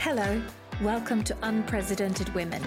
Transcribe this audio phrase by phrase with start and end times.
[0.00, 0.40] Hello,
[0.80, 2.62] welcome to Unprecedented Women,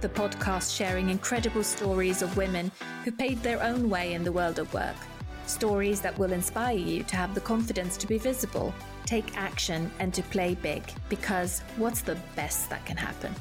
[0.00, 2.70] the podcast sharing incredible stories of women
[3.04, 4.94] who paved their own way in the world of work.
[5.46, 8.72] Stories that will inspire you to have the confidence to be visible,
[9.06, 13.34] take action, and to play big, because what's the best that can happen?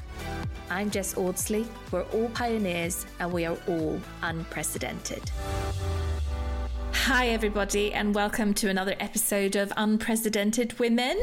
[0.71, 1.67] I'm Jess Audsley.
[1.91, 5.31] We're all pioneers and we are all unprecedented.
[6.91, 11.17] Hi, everybody, and welcome to another episode of Unprecedented Women.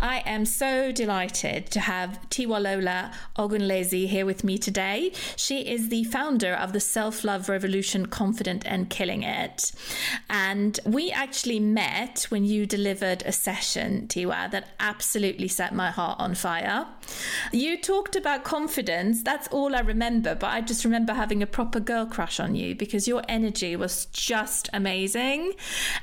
[0.00, 5.12] I am so delighted to have Tiwalola Ogunlesi here with me today.
[5.36, 9.72] She is the founder of the Self Love Revolution Confident and Killing It.
[10.28, 16.18] And we actually met when you delivered a session, Tiwa, that absolutely set my heart
[16.18, 16.86] on fire.
[17.52, 21.78] You talked about confidence, that's all I remember, but I just remember having a proper
[21.78, 25.52] girl crush on you because your energy was just amazing amazing.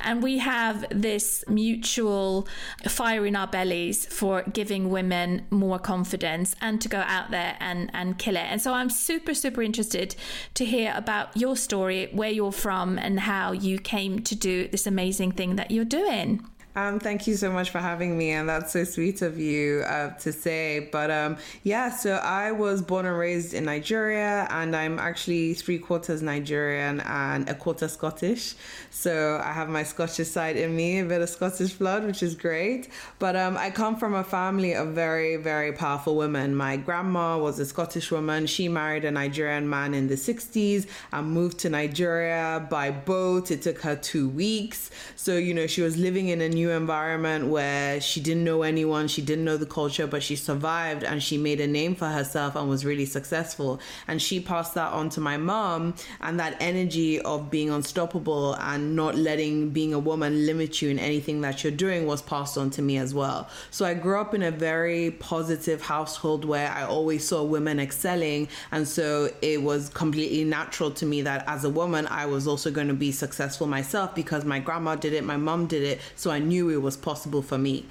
[0.02, 2.48] And we have this mutual
[2.88, 7.90] fire in our bellies for giving women more confidence and to go out there and,
[7.94, 8.46] and kill it.
[8.50, 10.16] And so I'm super, super interested
[10.56, 14.86] to hear about your story, where you're from, and how you came to do this
[14.86, 16.46] amazing thing that you're doing.
[16.80, 20.12] Um, thank you so much for having me, and that's so sweet of you uh,
[20.20, 20.88] to say.
[20.92, 25.78] But um, yeah, so I was born and raised in Nigeria, and I'm actually three
[25.78, 28.56] quarters Nigerian and a quarter Scottish.
[28.92, 32.34] So I have my Scottish side in me, a bit of Scottish blood, which is
[32.34, 32.88] great.
[33.20, 36.56] But um, I come from a family of very, very powerful women.
[36.56, 38.48] My grandma was a Scottish woman.
[38.48, 43.52] She married a Nigerian man in the 60s and moved to Nigeria by boat.
[43.52, 44.92] It took her two weeks.
[45.18, 49.08] So, you know, she was living in a new environment where she didn't know anyone,
[49.08, 52.56] she didn't know the culture, but she survived and she made a name for herself
[52.56, 53.80] and was really successful.
[54.08, 58.96] And she passed that on to my mom, and that energy of being unstoppable and
[58.96, 62.70] not letting being a woman limit you in anything that you're doing was passed on
[62.72, 63.50] to me as well.
[63.72, 68.48] So I grew up in a very positive household where I always saw women excelling,
[68.72, 72.72] and so it was completely natural to me that as a woman, I was also
[72.72, 76.32] going to be successful myself because my grandma did it, my mom did it, so
[76.32, 77.86] I knew it was possible for me.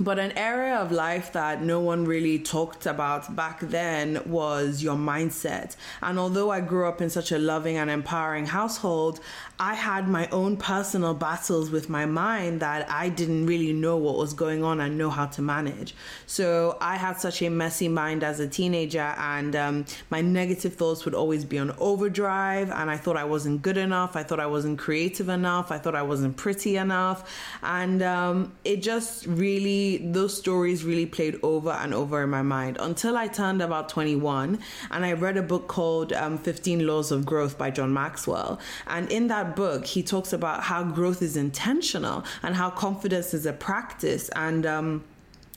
[0.00, 4.96] But an area of life that no one really talked about back then was your
[4.96, 5.76] mindset.
[6.00, 9.20] And although I grew up in such a loving and empowering household,
[9.60, 14.16] I had my own personal battles with my mind that I didn't really know what
[14.16, 15.94] was going on and know how to manage.
[16.26, 21.04] So I had such a messy mind as a teenager, and um, my negative thoughts
[21.04, 22.70] would always be on overdrive.
[22.70, 24.16] And I thought I wasn't good enough.
[24.16, 25.70] I thought I wasn't creative enough.
[25.70, 27.30] I thought I wasn't pretty enough.
[27.62, 32.78] And um, it just really, those stories really played over and over in my mind
[32.80, 34.58] until I turned about 21
[34.90, 38.58] and I read a book called um, 15 Laws of Growth by John Maxwell.
[38.86, 43.46] And in that book, he talks about how growth is intentional and how confidence is
[43.46, 44.28] a practice.
[44.30, 45.04] And um,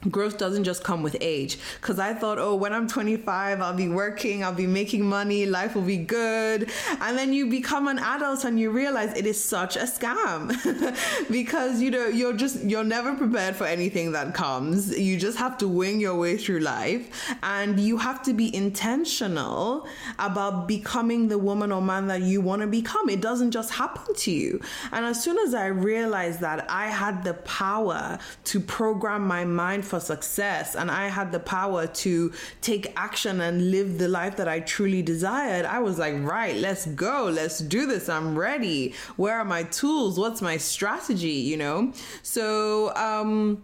[0.10, 1.58] growth doesn't just come with age.
[1.80, 5.76] Because i thought oh when i'm 25 i'll be working i'll be making money life
[5.76, 6.70] will be good.
[7.02, 10.52] And then you become an adult and you realize it is such a scam.
[11.30, 14.98] Because you know you're just you're never prepared for anything that comes.
[14.98, 17.36] You just have to wing your way through life.
[17.44, 19.88] And you have to be intentional
[20.20, 23.10] about becoming the woman or man that you want to become.
[23.10, 24.62] It doesn't just happen to you.
[24.92, 29.86] And as soon as i realized that i had the power to program my mind
[29.94, 34.48] for success and I had the power to take action and live the life that
[34.48, 37.26] I truly desired, I was like, right, let's go.
[37.26, 38.10] Let's do this.
[38.10, 38.96] I'm ready.
[39.18, 40.18] Where are my tools?
[40.18, 41.38] What's my strategy?
[41.52, 41.94] You know?
[42.24, 43.64] So, um,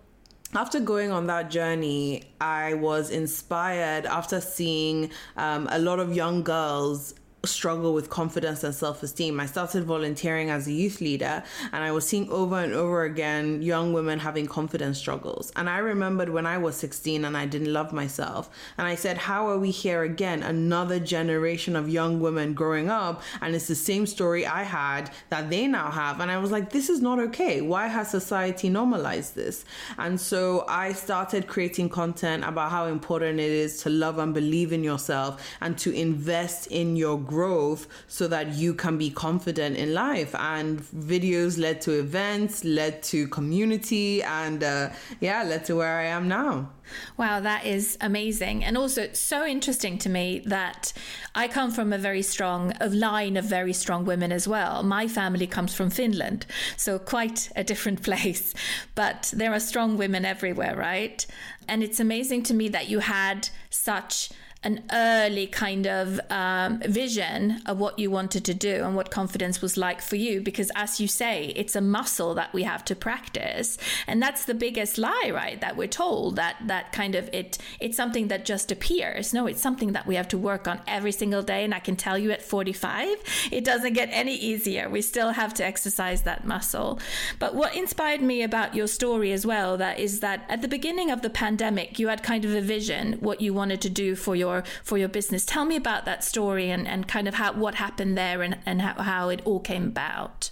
[0.53, 6.43] after going on that journey, I was inspired after seeing um, a lot of young
[6.43, 9.39] girls struggle with confidence and self-esteem.
[9.39, 13.61] I started volunteering as a youth leader and I was seeing over and over again
[13.61, 15.51] young women having confidence struggles.
[15.55, 18.49] And I remembered when I was 16 and I didn't love myself.
[18.77, 20.43] And I said, how are we here again?
[20.43, 25.49] Another generation of young women growing up and it's the same story I had that
[25.49, 26.19] they now have.
[26.19, 27.61] And I was like, this is not okay.
[27.61, 29.63] Why has society normalized this?
[29.97, 34.73] And so I started creating content about how important it is to love and believe
[34.73, 39.93] in yourself and to invest in your growth so that you can be confident in
[39.93, 40.33] life.
[40.35, 44.89] And videos led to events, led to community, and uh,
[45.19, 46.69] yeah, led to where I am now.
[47.17, 48.63] Wow, that is amazing.
[48.63, 50.91] And also so interesting to me that
[51.35, 54.83] I come from a very strong a line of very strong women as well.
[54.83, 56.45] My family comes from Finland,
[56.77, 58.53] so quite a different place.
[58.95, 61.25] But there are strong women everywhere, right?
[61.67, 67.61] And it's amazing to me that you had such an early kind of um, vision
[67.65, 70.99] of what you wanted to do and what confidence was like for you because as
[70.99, 73.77] you say it's a muscle that we have to practice.
[74.05, 77.95] And that's the biggest lie right that we're told that that kind of it it's
[77.95, 79.33] something that just appears.
[79.33, 81.63] No it's something that we have to work on every single day.
[81.63, 83.07] And i can tell you at 45
[83.51, 84.89] it doesn't get any easier.
[84.89, 86.99] We still have to exercise that muscle.
[87.39, 91.11] But what inspired me about your story as well that is that at the beginning
[91.11, 94.35] of the pandemic you had kind of a vision what you wanted to do for
[94.35, 94.48] your
[94.83, 95.45] for your business.
[95.45, 98.81] Tell me about that story and, and kind of how what happened there and, and
[98.81, 100.51] how, how it all came about.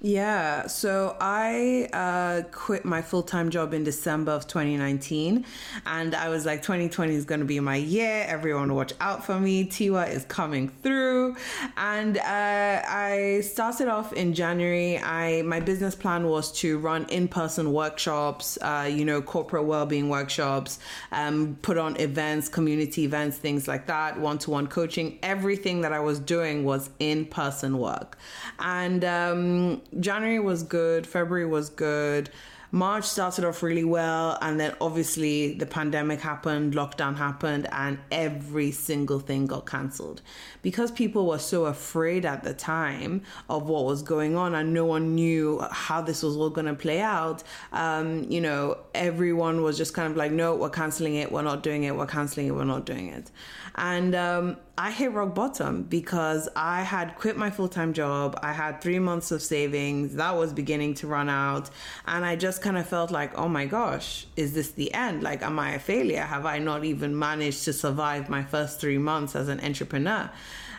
[0.00, 5.44] Yeah, so I uh, quit my full time job in December of 2019,
[5.86, 8.24] and I was like, 2020 is going to be my year.
[8.28, 9.64] Everyone, watch out for me.
[9.64, 11.34] Tiwa is coming through,
[11.76, 14.98] and uh, I started off in January.
[14.98, 19.84] I my business plan was to run in person workshops, uh, you know, corporate well
[19.84, 20.78] being workshops,
[21.10, 25.18] um, put on events, community events, things like that, one to one coaching.
[25.24, 28.16] Everything that I was doing was in person work,
[28.60, 32.30] and um, January was good, February was good.
[32.70, 38.70] March started off really well, and then obviously the pandemic happened, lockdown happened, and every
[38.70, 40.20] single thing got cancelled
[40.60, 44.84] because people were so afraid at the time of what was going on, and no
[44.84, 47.42] one knew how this was all going to play out.
[47.72, 51.62] Um, you know, everyone was just kind of like, no, we're canceling it, we're not
[51.62, 53.30] doing it, we're canceling it, we're not doing it.
[53.76, 58.38] And um, I hit rock bottom because I had quit my full time job.
[58.44, 61.68] I had three months of savings that was beginning to run out.
[62.06, 65.24] And I just kind of felt like, oh my gosh, is this the end?
[65.24, 66.22] Like, am I a failure?
[66.22, 70.30] Have I not even managed to survive my first three months as an entrepreneur?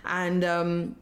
[0.05, 0.95] And, um,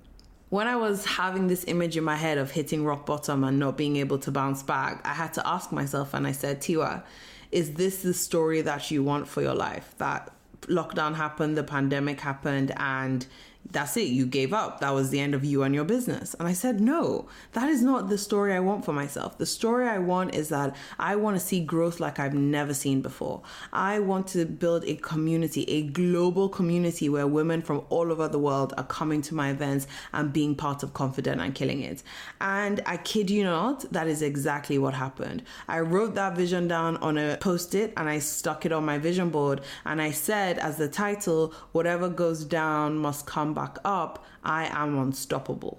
[0.49, 3.77] when I was having this image in my head of hitting rock bottom and not
[3.77, 7.03] being able to bounce back, I had to ask myself, and I said, Tiwa,
[7.51, 9.93] is this the story that you want for your life?
[9.97, 10.31] That
[10.67, 13.25] lockdown happened, the pandemic happened, and
[13.71, 14.07] that's it.
[14.07, 14.79] You gave up.
[14.79, 16.35] That was the end of you and your business.
[16.39, 19.37] And I said, no, that is not the story I want for myself.
[19.37, 23.01] The story I want is that I want to see growth like I've never seen
[23.01, 23.41] before.
[23.73, 28.39] I want to build a community, a global community where women from all over the
[28.39, 32.01] world are coming to my events and being part of Confident and killing it.
[32.41, 35.43] And I kid you not, that is exactly what happened.
[35.67, 38.97] I wrote that vision down on a post it and I stuck it on my
[38.97, 39.61] vision board.
[39.85, 44.13] And I said, as the title, whatever goes down must come back up,
[44.43, 45.75] I am unstoppable.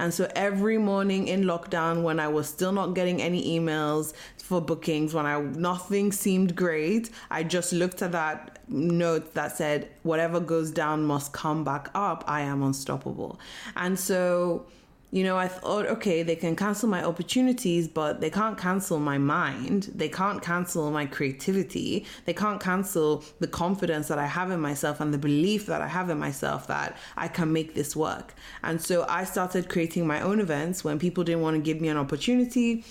[0.00, 4.06] And so every morning in lockdown, when I was still not getting any emails
[4.48, 5.34] for bookings, when I
[5.70, 8.38] nothing seemed great, I just looked at that
[8.68, 9.78] note that said,
[10.10, 12.24] "Whatever goes down must come back up.
[12.38, 13.32] I am unstoppable."
[13.76, 14.64] And so
[15.12, 19.18] you know, I thought, okay, they can cancel my opportunities, but they can't cancel my
[19.18, 19.90] mind.
[19.94, 22.06] They can't cancel my creativity.
[22.26, 25.88] They can't cancel the confidence that I have in myself and the belief that I
[25.88, 28.34] have in myself that I can make this work.
[28.62, 31.88] And so I started creating my own events when people didn't want to give me
[31.88, 32.84] an opportunity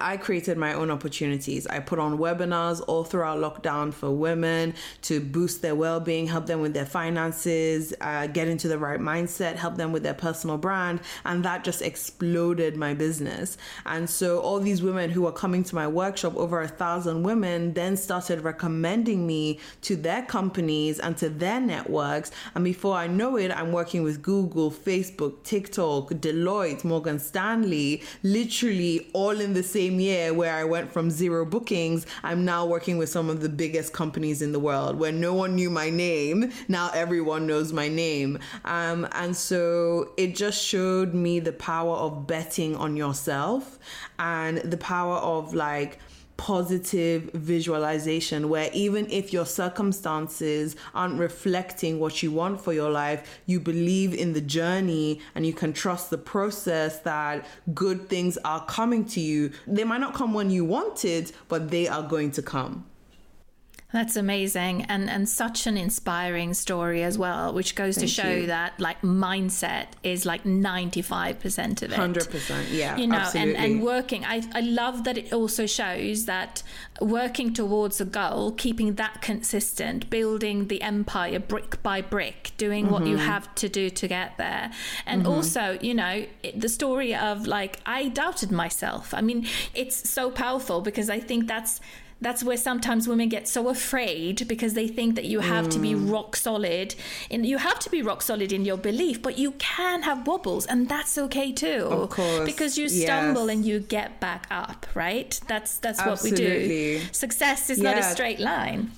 [0.00, 1.66] I created my own opportunities.
[1.66, 6.46] I put on webinars all throughout lockdown for women to boost their well being, help
[6.46, 10.58] them with their finances, uh, get into the right mindset, help them with their personal
[10.58, 11.00] brand.
[11.24, 13.56] And that just exploded my business.
[13.86, 17.72] And so, all these women who were coming to my workshop, over a thousand women,
[17.74, 22.30] then started recommending me to their companies and to their networks.
[22.54, 29.10] And before I know it, I'm working with Google, Facebook, TikTok, Deloitte, Morgan Stanley, literally
[29.12, 32.96] all in the same same year where I went from zero bookings, I'm now working
[32.96, 36.50] with some of the biggest companies in the world where no one knew my name.
[36.68, 38.38] Now everyone knows my name.
[38.64, 43.78] Um, and so it just showed me the power of betting on yourself
[44.18, 45.98] and the power of like,
[46.36, 53.40] positive visualization where even if your circumstances aren't reflecting what you want for your life,
[53.46, 58.64] you believe in the journey and you can trust the process that good things are
[58.66, 59.50] coming to you.
[59.66, 62.84] They might not come when you want it, but they are going to come.
[63.94, 68.28] That's amazing and and such an inspiring story as well, which goes Thank to show
[68.28, 68.46] you.
[68.46, 71.96] that like mindset is like 95% of it.
[71.96, 72.66] 100%.
[72.72, 72.96] Yeah.
[72.96, 73.54] You know, absolutely.
[73.54, 76.64] and and working I I love that it also shows that
[77.00, 82.94] working towards a goal, keeping that consistent, building the empire brick by brick, doing mm-hmm.
[82.94, 83.26] what you mm-hmm.
[83.26, 84.72] have to do to get there.
[85.06, 85.30] And mm-hmm.
[85.30, 89.14] also, you know, the story of like I doubted myself.
[89.14, 91.80] I mean, it's so powerful because I think that's
[92.24, 95.70] that's where sometimes women get so afraid because they think that you have mm.
[95.70, 96.10] to be mm.
[96.10, 96.94] rock solid
[97.30, 100.66] and you have to be rock solid in your belief but you can have wobbles
[100.66, 103.56] and that's okay too of course because you stumble yes.
[103.56, 106.44] and you get back up right that's that's Absolutely.
[106.44, 108.90] what we do success is not a straight line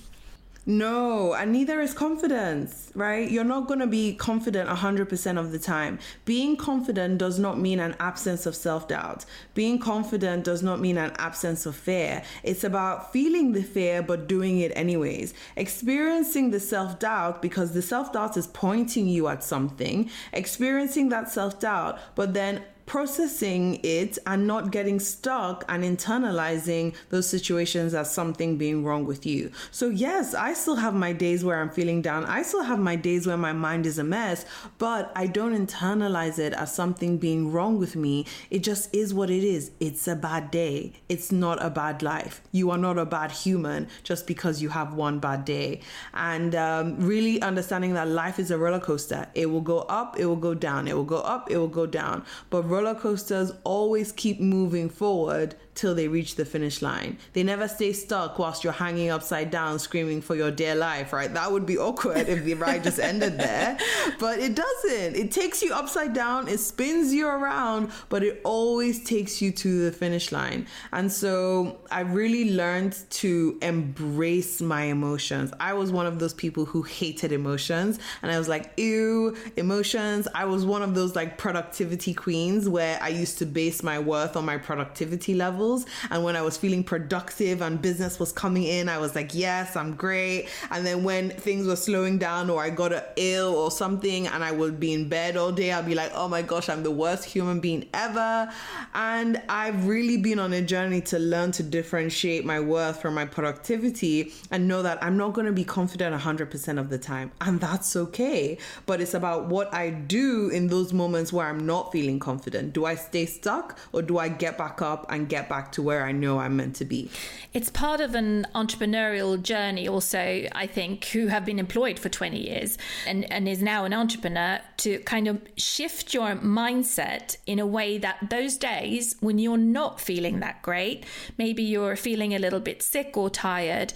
[0.69, 3.31] No, and neither is confidence, right?
[3.31, 5.97] You're not going to be confident 100% of the time.
[6.25, 9.23] Being confident does not mean an absence of self doubt.
[9.53, 12.21] Being confident does not mean an absence of fear.
[12.43, 15.33] It's about feeling the fear but doing it anyways.
[15.55, 21.31] Experiencing the self doubt because the self doubt is pointing you at something, experiencing that
[21.31, 28.11] self doubt, but then processing it and not getting stuck and internalizing those situations as
[28.11, 29.51] something being wrong with you.
[29.71, 32.25] So, yes, I still have my days where I'm feeling down.
[32.25, 34.45] I still have my days where my mind is a mess,
[34.77, 38.25] but I don't internalize it as something being wrong with me.
[38.49, 39.71] It just is what it is.
[39.81, 40.93] It's a bad day.
[41.09, 42.41] It's not a bad life.
[42.53, 45.81] You are not a bad human just because you have one bad day.
[46.13, 49.27] And um, really understanding that life is a roller coaster.
[49.35, 51.85] It will go up, it will go down, it will go up, it will go
[51.85, 52.23] down.
[52.49, 57.17] But roller coasters always keep moving forward till they reach the finish line.
[57.33, 61.31] They never stay stuck whilst you're hanging upside down screaming for your dear life, right?
[61.33, 63.77] That would be awkward if the ride just ended there.
[64.19, 65.15] But it doesn't.
[65.15, 69.85] It takes you upside down, it spins you around, but it always takes you to
[69.85, 70.65] the finish line.
[70.91, 75.53] And so I really learned to embrace my emotions.
[75.59, 77.99] I was one of those people who hated emotions.
[78.23, 80.27] And I was like, ew, emotions.
[80.33, 84.35] I was one of those like productivity queens where I used to base my worth
[84.35, 85.85] on my productivity level levels.
[86.09, 89.75] And when I was feeling productive and business was coming in, I was like, yes,
[89.75, 90.47] I'm great.
[90.71, 94.51] And then when things were slowing down or I got ill or something and I
[94.51, 97.25] would be in bed all day, I'd be like, oh my gosh, I'm the worst
[97.25, 98.51] human being ever.
[98.93, 103.25] And I've really been on a journey to learn to differentiate my worth from my
[103.25, 107.31] productivity and know that I'm not going to be confident 100% of the time.
[107.41, 108.57] And that's okay.
[108.85, 112.73] But it's about what I do in those moments where I'm not feeling confident.
[112.73, 116.05] Do I stay stuck or do I get back up and get back to where
[116.05, 117.09] I know I'm meant to be.
[117.53, 122.37] It's part of an entrepreneurial journey, also, I think, who have been employed for 20
[122.37, 127.65] years and, and is now an entrepreneur to kind of shift your mindset in a
[127.65, 131.05] way that those days when you're not feeling that great,
[131.37, 133.93] maybe you're feeling a little bit sick or tired,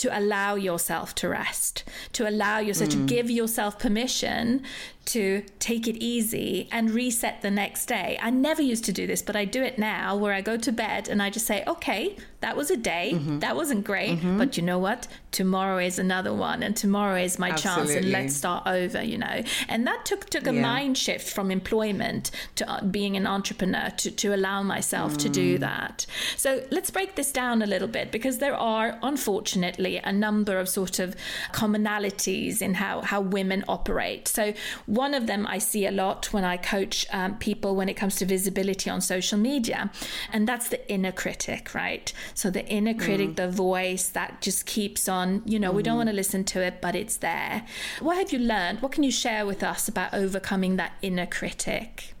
[0.00, 2.92] to allow yourself to rest, to allow yourself mm.
[2.92, 4.62] to give yourself permission
[5.04, 8.18] to take it easy and reset the next day.
[8.22, 10.72] I never used to do this, but I do it now where I go to
[10.72, 13.12] bed and I just say, okay, that was a day.
[13.14, 13.40] Mm-hmm.
[13.40, 14.18] That wasn't great.
[14.18, 14.38] Mm-hmm.
[14.38, 15.06] But you know what?
[15.30, 17.94] Tomorrow is another one and tomorrow is my Absolutely.
[17.94, 19.42] chance and let's start over, you know.
[19.68, 20.62] And that took took a yeah.
[20.62, 25.18] mind shift from employment to uh, being an entrepreneur to, to allow myself mm.
[25.18, 25.60] to do mm.
[25.60, 26.06] that.
[26.36, 30.68] So let's break this down a little bit because there are unfortunately a number of
[30.68, 31.14] sort of
[31.52, 34.28] commonalities in how, how women operate.
[34.28, 34.54] So
[34.86, 38.16] one of them I see a lot when I coach um, people when it comes
[38.16, 39.90] to visibility on social media,
[40.32, 42.12] and that's the inner critic, right?
[42.34, 43.36] So the inner critic, mm.
[43.36, 45.76] the voice that just keeps on, you know, mm.
[45.76, 45.98] we don't mm-hmm.
[45.98, 47.64] want to listen to it, but it's there.
[48.00, 48.82] What have you learned?
[48.82, 52.14] What can you share with us about overcoming that inner critic?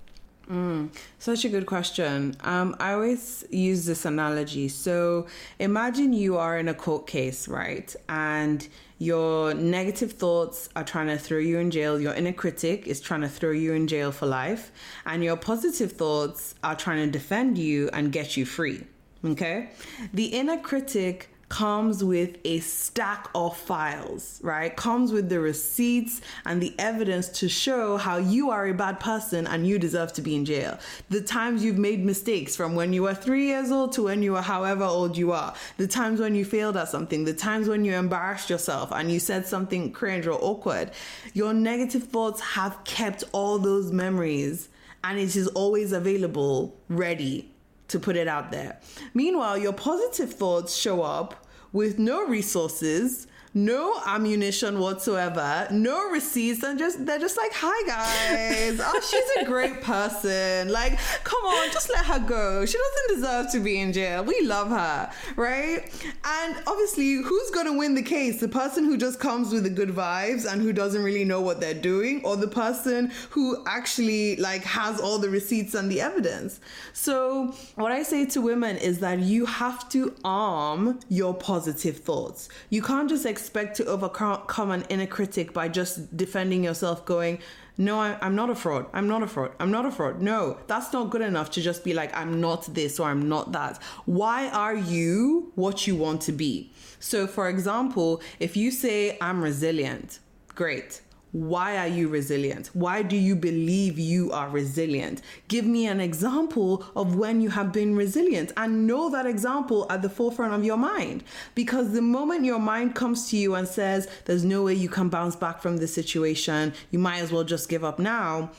[0.50, 0.88] Mm,
[1.20, 2.34] such a good question.
[2.40, 4.68] Um, I always use this analogy.
[4.68, 5.26] So
[5.60, 7.94] imagine you are in a court case, right?
[8.08, 8.66] And
[8.98, 12.00] your negative thoughts are trying to throw you in jail.
[12.00, 14.72] Your inner critic is trying to throw you in jail for life.
[15.06, 18.84] And your positive thoughts are trying to defend you and get you free.
[19.24, 19.68] Okay?
[20.14, 24.74] The inner critic comes with a stack of files, right?
[24.76, 29.48] Comes with the receipts and the evidence to show how you are a bad person
[29.48, 30.78] and you deserve to be in jail.
[31.10, 34.32] The times you've made mistakes from when you were three years old to when you
[34.32, 35.52] were however old you are.
[35.76, 37.24] The times when you failed at something.
[37.24, 40.92] The times when you embarrassed yourself and you said something cringe or awkward.
[41.34, 44.68] Your negative thoughts have kept all those memories
[45.02, 47.50] and it is always available, ready
[47.90, 48.80] to put it out there.
[49.14, 56.78] Meanwhile, your positive thoughts show up with no resources, no ammunition whatsoever, no receipts, and
[56.78, 60.70] just they're just like, "Hi guys, oh she's a great person.
[60.70, 62.64] Like, come on, just let her go.
[62.64, 64.22] She doesn't deserve to be in jail.
[64.22, 65.82] We love her, right?"
[66.24, 68.38] And obviously, who's gonna win the case?
[68.38, 71.60] The person who just comes with the good vibes and who doesn't really know what
[71.60, 76.60] they're doing, or the person who actually like has all the receipts and the evidence.
[76.92, 82.48] So, what I say to women is that you have to arm your positive thoughts.
[82.68, 87.40] You can't just expect to overcome an inner critic by just defending yourself, going,
[87.78, 88.86] no, I, am not a fraud.
[88.92, 89.52] I'm not a fraud.
[89.58, 90.20] I'm not a fraud.
[90.20, 93.52] No, that's not good enough to just be like, I'm not this or I'm not
[93.52, 93.82] that.
[94.04, 96.72] Why are you what you want to be?
[96.98, 100.18] So, for example, if you say, I'm resilient,
[100.54, 101.00] great.
[101.32, 102.70] Why are you resilient?
[102.72, 105.22] Why do you believe you are resilient?
[105.46, 110.02] Give me an example of when you have been resilient and know that example at
[110.02, 111.22] the forefront of your mind.
[111.54, 115.08] Because the moment your mind comes to you and says, There's no way you can
[115.08, 118.50] bounce back from this situation, you might as well just give up now,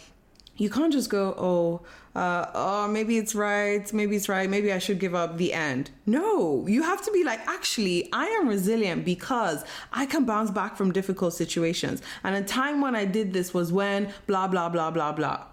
[0.57, 1.81] you can't just go, oh,
[2.13, 5.91] uh, oh, maybe it's right, maybe it's right, maybe I should give up the end.
[6.05, 10.75] No, you have to be like, actually, I am resilient because I can bounce back
[10.75, 12.01] from difficult situations.
[12.23, 15.45] And a time when I did this was when blah, blah, blah, blah, blah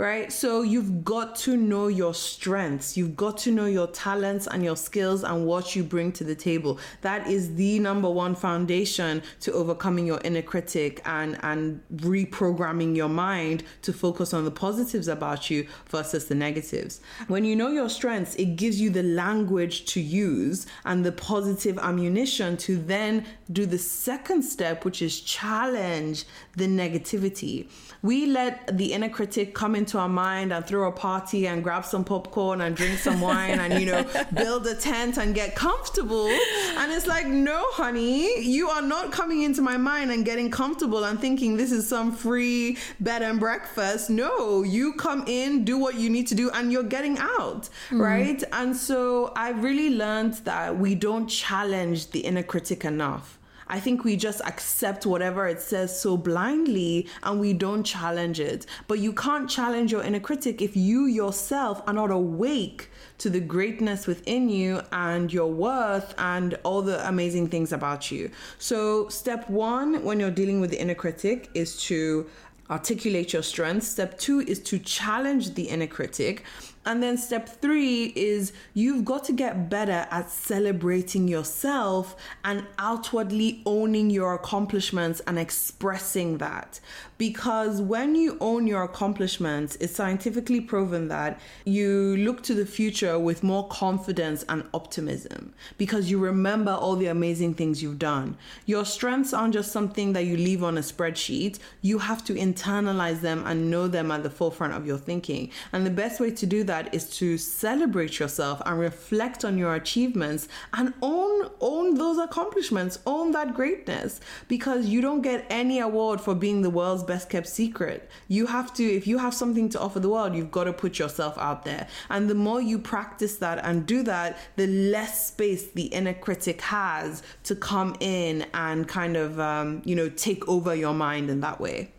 [0.00, 0.32] right?
[0.32, 2.96] So you've got to know your strengths.
[2.96, 6.34] You've got to know your talents and your skills and what you bring to the
[6.34, 6.78] table.
[7.02, 13.10] That is the number one foundation to overcoming your inner critic and and reprogramming your
[13.10, 17.02] mind to focus on the positives about you versus the negatives.
[17.28, 21.78] When you know your strengths, it gives you the language to use and the positive
[21.78, 26.24] ammunition to then do the second step, which is challenge
[26.56, 27.68] the negativity.
[28.00, 31.84] We let the inner critic come into our mind and throw a party and grab
[31.84, 34.04] some popcorn and drink some wine and, you know,
[34.34, 36.28] build a tent and get comfortable.
[36.28, 41.04] And it's like, no, honey, you are not coming into my mind and getting comfortable
[41.04, 44.10] and thinking this is some free bed and breakfast.
[44.10, 48.00] No, you come in, do what you need to do, and you're getting out, mm.
[48.00, 48.42] right?
[48.52, 53.39] And so I really learned that we don't challenge the inner critic enough.
[53.70, 58.66] I think we just accept whatever it says so blindly and we don't challenge it.
[58.88, 63.38] But you can't challenge your inner critic if you yourself are not awake to the
[63.38, 68.30] greatness within you and your worth and all the amazing things about you.
[68.58, 72.28] So, step one when you're dealing with the inner critic is to
[72.70, 73.86] articulate your strengths.
[73.88, 76.44] Step two is to challenge the inner critic.
[76.86, 83.62] And then step three is you've got to get better at celebrating yourself and outwardly
[83.66, 86.80] owning your accomplishments and expressing that.
[87.18, 93.18] Because when you own your accomplishments, it's scientifically proven that you look to the future
[93.18, 98.38] with more confidence and optimism because you remember all the amazing things you've done.
[98.64, 103.20] Your strengths aren't just something that you leave on a spreadsheet, you have to internalize
[103.20, 105.50] them and know them at the forefront of your thinking.
[105.74, 109.74] And the best way to do that is to celebrate yourself and reflect on your
[109.74, 116.20] achievements and own own those accomplishments, own that greatness because you don't get any award
[116.20, 118.08] for being the world's best kept secret.
[118.28, 120.98] You have to, if you have something to offer the world, you've got to put
[120.98, 121.88] yourself out there.
[122.08, 126.60] And the more you practice that and do that, the less space the inner critic
[126.62, 131.40] has to come in and kind of, um, you know, take over your mind in
[131.40, 131.92] that way.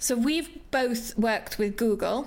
[0.00, 2.26] So we've both worked with Google,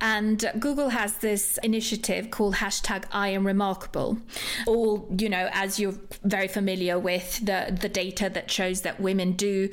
[0.00, 4.18] and Google has this initiative called hashtag I am remarkable.
[4.66, 9.32] All you know, as you're very familiar with the the data that shows that women
[9.32, 9.70] do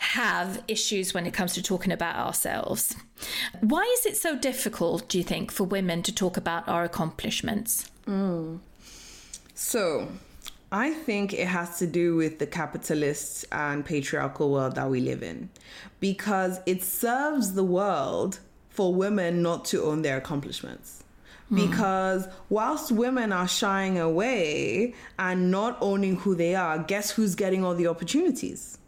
[0.00, 2.94] have issues when it comes to talking about ourselves.
[3.60, 7.90] Why is it so difficult, do you think, for women to talk about our accomplishments?
[8.06, 8.60] Mm.
[9.54, 10.08] So,
[10.72, 15.22] I think it has to do with the capitalist and patriarchal world that we live
[15.22, 15.50] in
[15.98, 21.02] because it serves the world for women not to own their accomplishments.
[21.48, 21.56] Hmm.
[21.56, 27.64] Because whilst women are shying away and not owning who they are, guess who's getting
[27.64, 28.78] all the opportunities?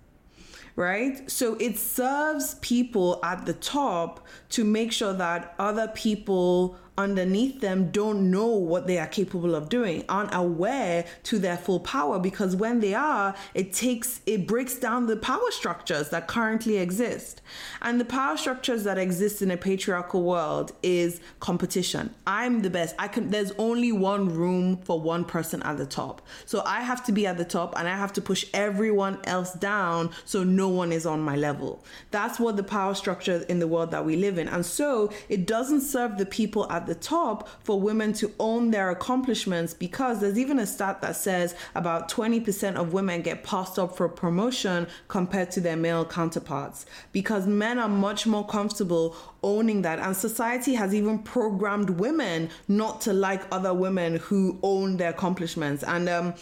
[0.77, 1.31] right?
[1.31, 7.91] So it serves people at the top to make sure that other people underneath them
[7.91, 12.55] don't know what they are capable of doing, aren't aware to their full power because
[12.55, 17.41] when they are, it takes it breaks down the power structures that currently exist.
[17.81, 22.15] And the power structures that exist in a patriarchal world is competition.
[22.27, 22.95] I'm the best.
[22.99, 26.21] I can there's only one room for one person at the top.
[26.45, 29.55] So I have to be at the top and I have to push everyone else
[29.55, 31.83] down so no one is on my level.
[32.11, 34.49] That's what the power structure in the world that we live in.
[34.49, 38.71] And so it doesn't serve the people at at the top for women to own
[38.71, 43.79] their accomplishments because there's even a stat that says about 20% of women get passed
[43.79, 49.83] up for promotion compared to their male counterparts because men are much more comfortable owning
[49.83, 50.01] that.
[50.01, 55.85] And society has even programmed women not to like other women who own their accomplishments.
[55.85, 56.35] And um,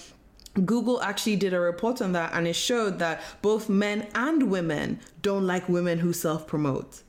[0.64, 5.00] Google actually did a report on that and it showed that both men and women
[5.20, 7.03] don't like women who self promote,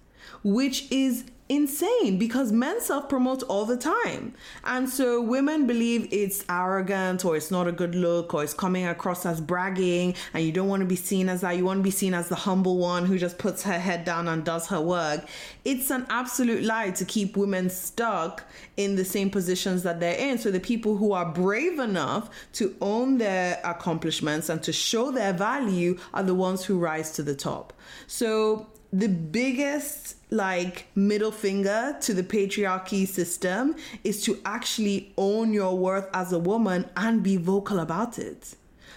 [0.43, 4.33] which is insane because men self promote all the time.
[4.63, 8.87] And so women believe it's arrogant or it's not a good look or it's coming
[8.87, 11.57] across as bragging and you don't want to be seen as that.
[11.57, 14.29] You want to be seen as the humble one who just puts her head down
[14.29, 15.27] and does her work.
[15.65, 18.45] It's an absolute lie to keep women stuck
[18.77, 20.37] in the same positions that they're in.
[20.37, 25.33] So the people who are brave enough to own their accomplishments and to show their
[25.33, 27.73] value are the ones who rise to the top.
[28.07, 35.77] So the biggest like middle finger to the patriarchy system is to actually own your
[35.77, 38.55] worth as a woman and be vocal about it.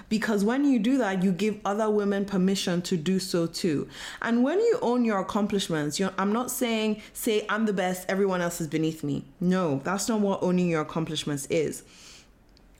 [0.08, 3.88] Because when you do that you give other women permission to do so too.
[4.20, 8.60] And when you own your accomplishments i'm not saying say i'm the best everyone else
[8.60, 9.24] is beneath me.
[9.40, 11.84] No that's not what owning your accomplishments is.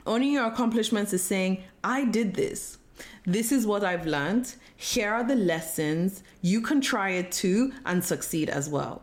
[0.07, 2.79] Owning your accomplishments is saying i did this
[3.25, 4.55] this is what I've learned.
[4.77, 6.23] Here are the lessons.
[6.43, 9.03] You can try it too and succeed as well.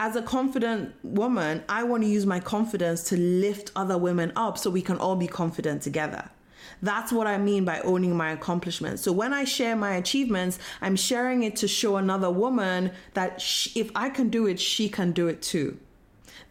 [0.00, 4.56] As a confident woman, I want to use my confidence to lift other women up
[4.56, 6.30] so we can all be confident together.
[6.82, 9.02] That's what I mean by owning my accomplishments.
[9.02, 13.42] So when I share my achievements, I'm sharing it to show another woman that
[13.74, 15.78] if I can do it, she can do it too.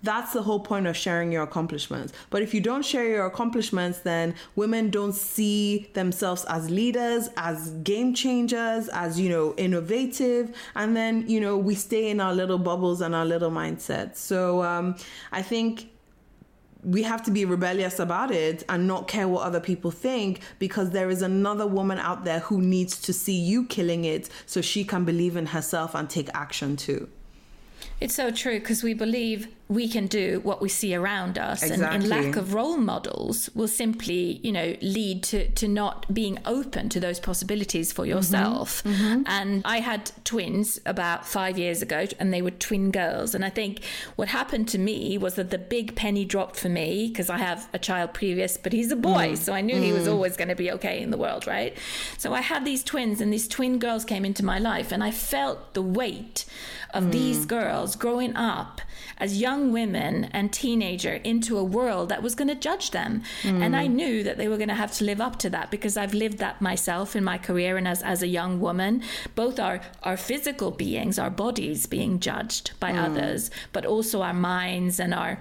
[0.04, 2.14] That's the whole point of sharing your accomplishments.
[2.30, 7.72] But if you don't share your accomplishments, then women don't see themselves as leaders, as
[7.84, 10.56] game changers, as, you know, innovative.
[10.76, 14.18] And then, you know, we stay in our little bubbles and our little mindsets.
[14.18, 14.96] So um,
[15.32, 15.90] I think
[16.84, 20.92] we have to be rebellious about it and not care what other people think because
[20.92, 24.84] there is another woman out there who needs to see you killing it so she
[24.86, 27.10] can believe in herself and take action too.
[28.00, 31.86] It's so true because we believe we can do what we see around us exactly.
[31.86, 36.40] and, and, lack of role models will simply you know lead to to not being
[36.46, 39.04] open to those possibilities for yourself mm-hmm.
[39.04, 39.24] Mm-hmm.
[39.26, 43.50] and i had twins about 5 years ago and they were twin girls and i
[43.50, 43.84] think
[44.16, 47.68] what happened to me was that the big penny dropped for me because i have
[47.74, 49.38] a child previous but he's a boy mm.
[49.38, 49.84] so i knew mm.
[49.84, 50.14] he was mm.
[50.14, 51.78] always going to be okay in the world right
[52.18, 55.12] so i had these twins and these twin girls came into my life and i
[55.12, 56.46] felt the weight
[56.94, 57.12] of mm.
[57.12, 58.82] these girls growing up
[59.18, 63.24] as young women and teenager into a world that was going to judge them.
[63.44, 63.62] Mm.
[63.62, 65.98] And I knew that they were going to have to live up to that because
[65.98, 69.04] I've lived that myself in my career and as, as a young woman.
[69.36, 73.04] Both our, our physical beings, our bodies being judged by mm.
[73.04, 75.40] others, but also our minds and our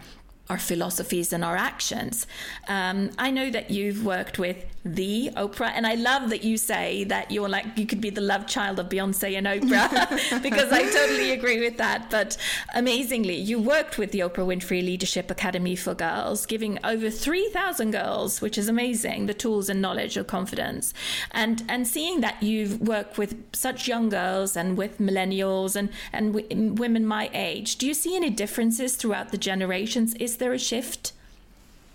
[0.48, 2.26] our philosophies and our actions.
[2.68, 5.72] Um, I know that you've worked with the Oprah.
[5.74, 8.78] And I love that you say that you're like, you could be the love child
[8.78, 12.10] of Beyonce and Oprah, because I totally agree with that.
[12.10, 12.36] But
[12.74, 18.40] amazingly, you worked with the Oprah Winfrey Leadership Academy for Girls, giving over 3,000 girls,
[18.40, 20.94] which is amazing, the tools and knowledge of confidence.
[21.32, 26.34] And, and seeing that you've worked with such young girls and with millennials and, and
[26.34, 30.14] w- women my age, do you see any differences throughout the generations?
[30.14, 31.12] Is there a shift?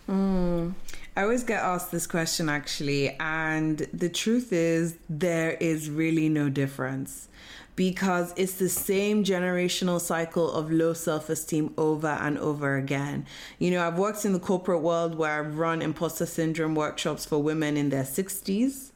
[0.10, 0.74] Mm.
[1.16, 6.48] I always get asked this question actually, and the truth is, there is really no
[6.48, 7.28] difference
[7.76, 13.26] because it's the same generational cycle of low self esteem over and over again.
[13.60, 17.44] You know, I've worked in the corporate world where I've run imposter syndrome workshops for
[17.44, 18.91] women in their 60s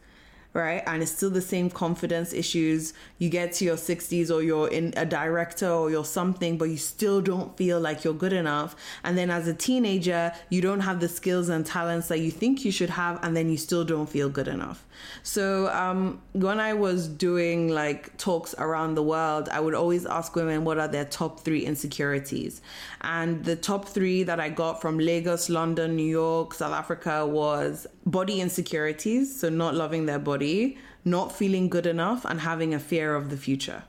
[0.56, 0.82] right?
[0.88, 2.94] And it's still the same confidence issues.
[3.20, 6.78] You get to your 60s or you're in a director or you're something, but you
[6.78, 8.74] still don't feel like you're good enough.
[9.04, 12.64] And then as a teenager, you don't have the skills and talents that you think
[12.64, 14.86] you should have, and then you still don't feel good enough.
[15.24, 20.34] So um, when I was doing like talks around the world, I would always ask
[20.36, 22.62] women what are their top three insecurities.
[23.02, 27.88] And the top three that I got from Lagos, London, New York, South Africa was
[28.06, 33.16] body insecurities, so not loving their body, not feeling good enough, and having a fear
[33.16, 33.84] of the future.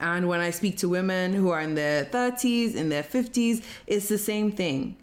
[0.00, 4.08] And when I speak to women who are in their 30s, in their 50s, it's
[4.08, 4.96] the same thing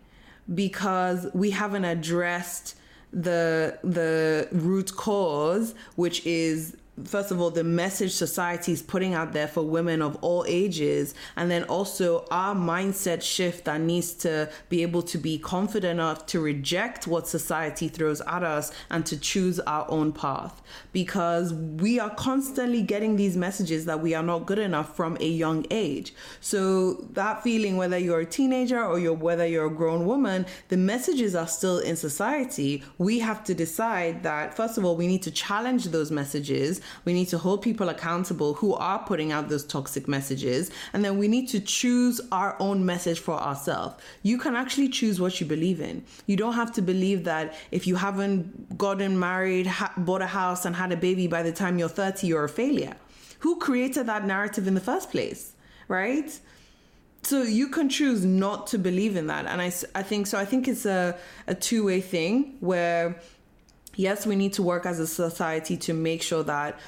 [0.53, 2.75] because we haven't addressed
[3.11, 9.33] the the root cause, which is first of all the message society is putting out
[9.33, 14.49] there for women of all ages and then also our mindset shift that needs to
[14.69, 19.17] be able to be confident enough to reject what society throws at us and to
[19.17, 20.61] choose our own path.
[20.93, 25.27] Because we are constantly getting these messages that we are not good enough from a
[25.27, 26.13] young age.
[26.39, 30.77] So that feeling whether you're a teenager or you're whether you're a grown woman the
[30.77, 32.83] messages are still in society.
[32.97, 37.13] We have to decide that first of all we need to challenge those messages we
[37.13, 40.71] need to hold people accountable who are putting out those toxic messages.
[40.93, 43.95] And then we need to choose our own message for ourselves.
[44.23, 46.03] You can actually choose what you believe in.
[46.25, 50.65] You don't have to believe that if you haven't gotten married, ha- bought a house,
[50.65, 52.95] and had a baby by the time you're 30, you're a failure.
[53.39, 55.53] Who created that narrative in the first place?
[55.87, 56.39] Right?
[57.25, 60.45] so you can choose not to believe in that and i, I think so i
[60.45, 61.17] think it's a,
[61.47, 63.19] a two-way thing where
[63.95, 66.79] yes, we need to work as a society to make sure that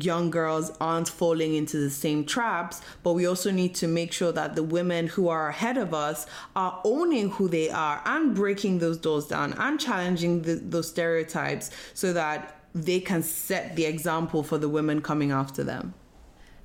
[0.00, 4.32] young girls aren't falling into the same traps, but we also need to make sure
[4.32, 8.78] that the women who are ahead of us are owning who they are and breaking
[8.78, 14.42] those doors down and challenging the, those stereotypes so that they can set the example
[14.42, 15.94] for the women coming after them.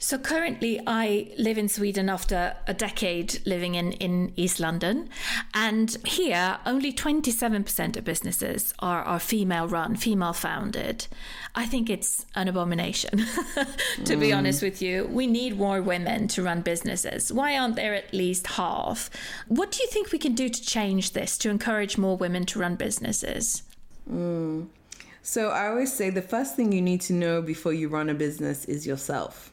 [0.01, 5.09] So currently, I live in Sweden after a decade living in, in East London.
[5.53, 11.07] And here, only 27% of businesses are, are female run, female founded.
[11.53, 13.17] I think it's an abomination,
[14.05, 14.19] to mm.
[14.21, 15.05] be honest with you.
[15.11, 17.33] We need more women to run businesses.
[17.33, 19.09] Why aren't there at least half?
[19.49, 22.59] What do you think we can do to change this, to encourage more women to
[22.59, 23.63] run businesses?
[24.09, 24.67] Mm.
[25.23, 28.13] So I always say the first thing you need to know before you run a
[28.13, 29.51] business is yourself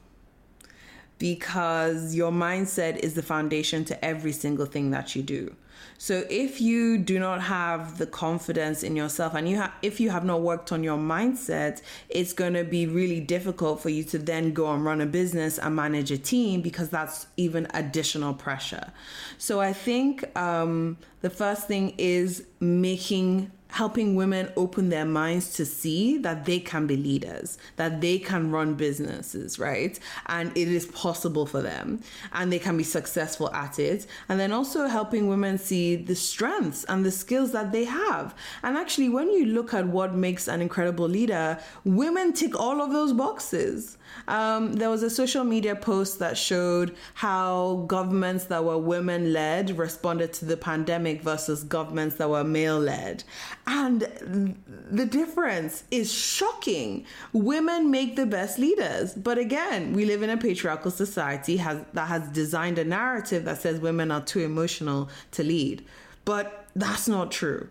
[1.19, 5.55] because your mindset is the foundation to every single thing that you do.
[5.99, 10.11] So if you do not have the confidence in yourself and you have if you
[10.11, 14.19] have not worked on your mindset, it's going to be really difficult for you to
[14.19, 18.93] then go and run a business and manage a team because that's even additional pressure.
[19.39, 25.67] So I think um, the first thing is making helping women open their minds to
[25.67, 29.99] see that they can be leaders, that they can run businesses, right?
[30.27, 32.01] And it is possible for them
[32.33, 34.07] and they can be successful at it.
[34.29, 38.35] And then also helping women see the strengths and the skills that they have.
[38.63, 42.93] And actually, when you look at what makes an incredible leader, women tick all of
[42.93, 43.99] those boxes.
[44.29, 49.77] Um, there was a social media post that showed how governments that were women led
[49.77, 53.25] responded to the pandemic versus governments that were male led.
[53.69, 54.57] And
[54.91, 57.05] the difference is shocking.
[57.33, 59.13] Women make the best leaders.
[59.15, 63.61] But again, we live in a patriarchal society has, that has designed a narrative that
[63.61, 65.85] says women are too emotional to lead.
[66.25, 67.69] But that's not true.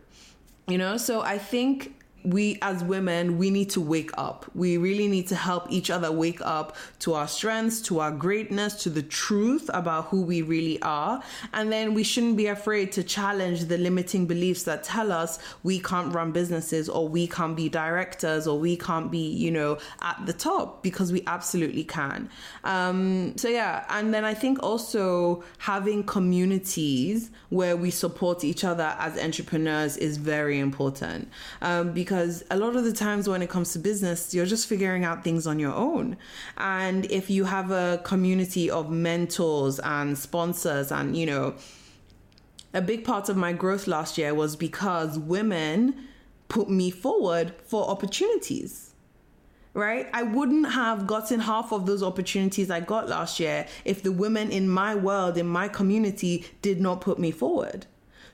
[0.68, 4.46] You know, so I think we as women we need to wake up.
[4.54, 8.74] We really need to help each other wake up to our strengths to our greatness
[8.84, 11.22] to the truth about who we really are.
[11.54, 15.80] And then we shouldn't be afraid to challenge the limiting beliefs that tell us we
[15.80, 20.26] can't run businesses or we can't be directors or we can't be you know at
[20.26, 22.30] the top because we absolutely can.
[22.64, 28.96] Um, so yeah and then i think also having communities where we support each other
[29.00, 31.30] as entrepreneurs is very important
[31.62, 34.68] um, because because a lot of the times when it comes to business, you're just
[34.68, 36.16] figuring out things on your own.
[36.58, 41.56] And if you have a community of mentors and sponsors, and you know,
[42.74, 46.08] a big part of my growth last year was because women
[46.48, 48.92] put me forward for opportunities
[49.74, 50.08] right?
[50.14, 54.50] I wouldn't have gotten half of those opportunities I got last year if the women
[54.50, 57.86] in my world, in my community, did not put me forward.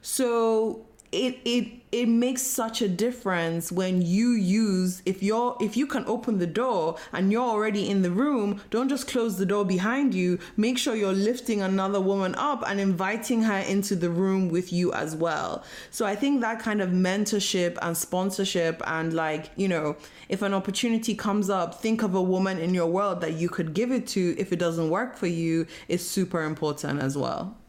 [0.04, 5.86] So it it it makes such a difference when you use if you're if you
[5.86, 9.66] can open the door and you're already in the room don't just close the door
[9.66, 10.40] behind you.
[10.56, 14.94] Make sure you're lifting another woman up and inviting her into the room with you
[14.94, 15.64] as well.
[15.90, 19.98] So i think that kind of mentorship and sponsorship and like you know
[20.30, 23.74] if an opportunity comes up think of a woman in your world that you could
[23.74, 27.61] give it to if it doesn't work for you is super important as well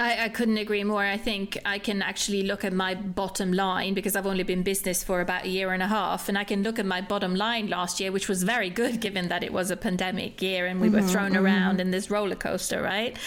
[0.00, 1.04] I, I, couldn't agree more.
[1.04, 5.04] I think I can actually look at my bottom line because I've only been business
[5.04, 7.68] for about a year and a half, and I can look at my bottom line
[7.68, 10.88] last year, which was very good given that it was a pandemic year and we
[10.88, 11.44] mm-hmm, were thrown mm-hmm.
[11.44, 13.18] around in this roller coaster, right?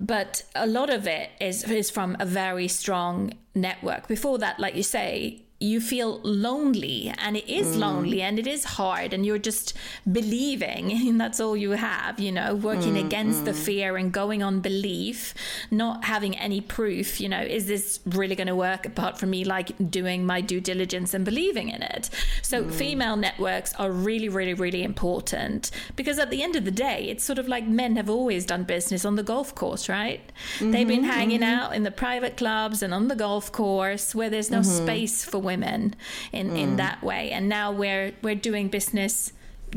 [0.00, 4.08] But a lot of it is is from a very strong network.
[4.08, 7.80] Before that, like you say, you feel lonely and it is mm.
[7.80, 9.74] lonely and it is hard and you're just
[10.10, 13.44] believing and that's all you have you know working mm, against mm.
[13.44, 15.34] the fear and going on belief
[15.70, 19.44] not having any proof you know is this really going to work apart from me
[19.44, 22.10] like doing my due diligence and believing in it
[22.42, 22.72] so mm.
[22.72, 27.22] female networks are really really really important because at the end of the day it's
[27.22, 30.88] sort of like men have always done business on the golf course right mm-hmm, they've
[30.88, 31.60] been hanging mm-hmm.
[31.60, 34.84] out in the private clubs and on the golf course where there's no mm-hmm.
[34.84, 35.94] space for women women
[36.32, 36.58] in mm.
[36.62, 39.32] in that way and now we're we're doing business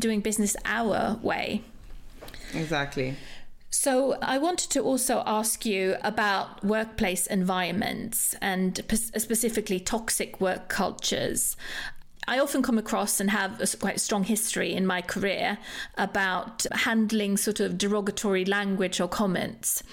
[0.07, 1.61] doing business our way
[2.53, 3.15] exactly
[3.77, 11.57] so, I wanted to also ask you about workplace environments and specifically toxic work cultures.
[12.27, 15.57] I often come across and have a quite strong history in my career
[15.97, 19.83] about handling sort of derogatory language or comments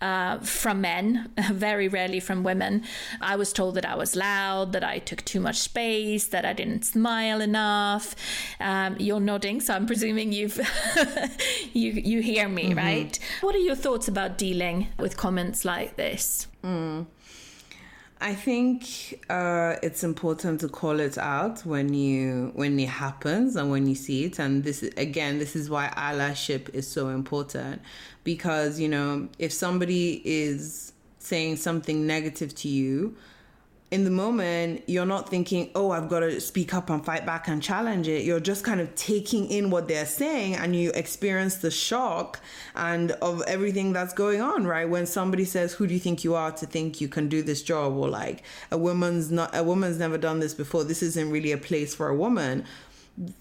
[0.00, 2.84] uh, from men, very rarely from women.
[3.20, 6.52] I was told that I was loud, that I took too much space, that I
[6.52, 8.14] didn't smile enough.
[8.60, 10.60] Um, you're nodding, so I'm presuming you've
[11.72, 12.78] you you hear me, mm-hmm.
[12.78, 13.18] right?
[13.40, 16.46] What are your thoughts about dealing with comments like this?
[16.64, 17.06] Mm.
[18.22, 23.70] I think uh, it's important to call it out when you when it happens and
[23.70, 24.38] when you see it.
[24.38, 27.80] And this again, this is why allyship is so important
[28.22, 33.16] because you know if somebody is saying something negative to you,
[33.90, 37.48] in the moment, you're not thinking, oh, I've got to speak up and fight back
[37.48, 38.24] and challenge it.
[38.24, 42.40] You're just kind of taking in what they're saying and you experience the shock
[42.76, 44.88] and of everything that's going on, right?
[44.88, 47.62] When somebody says, Who do you think you are to think you can do this
[47.62, 47.94] job?
[47.94, 50.84] Or like a woman's not a woman's never done this before.
[50.84, 52.64] This isn't really a place for a woman.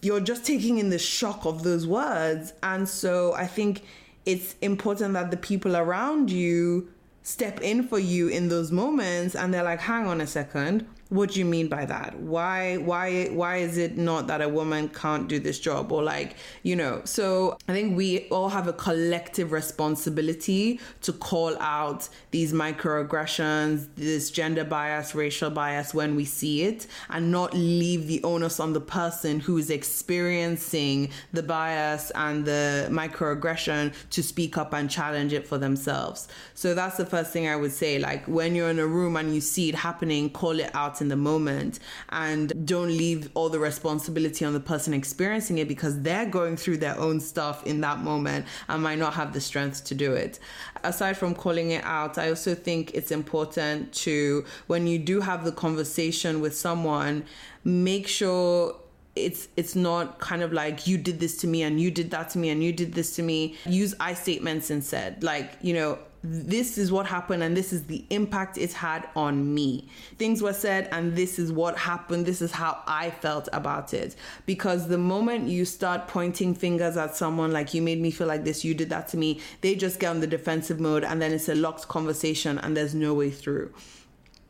[0.02, 2.54] You're just taking in the shock of those words.
[2.64, 3.84] And so I think
[4.26, 6.90] it's important that the people around you
[7.30, 11.32] step in for you in those moments and they're like hang on a second what
[11.32, 12.20] do you mean by that?
[12.20, 15.92] Why why why is it not that a woman can't do this job?
[15.92, 21.58] Or like you know so i think we all have a collective responsibility to call
[21.60, 28.08] out these microaggressions this gender bias racial bias when we see it and not leave
[28.08, 34.58] the onus on the person who is experiencing the bias and the microaggression to speak
[34.58, 36.28] up and challenge it for themselves.
[36.54, 39.34] So that's the first thing i would say like when you're in a room and
[39.34, 43.60] you see it happening call it out in the moment and don't leave all the
[43.60, 48.00] responsibility on the person experiencing it because they're going through their own stuff in that
[48.00, 50.40] moment and might not have the strength to do it.
[50.84, 55.44] Aside from calling it out, I also think it's important to, when you do have
[55.44, 57.26] the conversation with someone,
[57.64, 58.76] make sure
[59.16, 62.30] it's it's not kind of like you did this to me and you did that
[62.30, 65.98] to me and you did this to me use i statements instead like you know
[66.22, 69.88] this is what happened and this is the impact it's had on me.
[70.18, 72.26] Things were said and this is what happened.
[72.26, 74.16] This is how I felt about it.
[74.46, 78.44] Because the moment you start pointing fingers at someone like you made me feel like
[78.44, 81.32] this, you did that to me, they just get on the defensive mode and then
[81.32, 83.74] it's a locked conversation and there's no way through.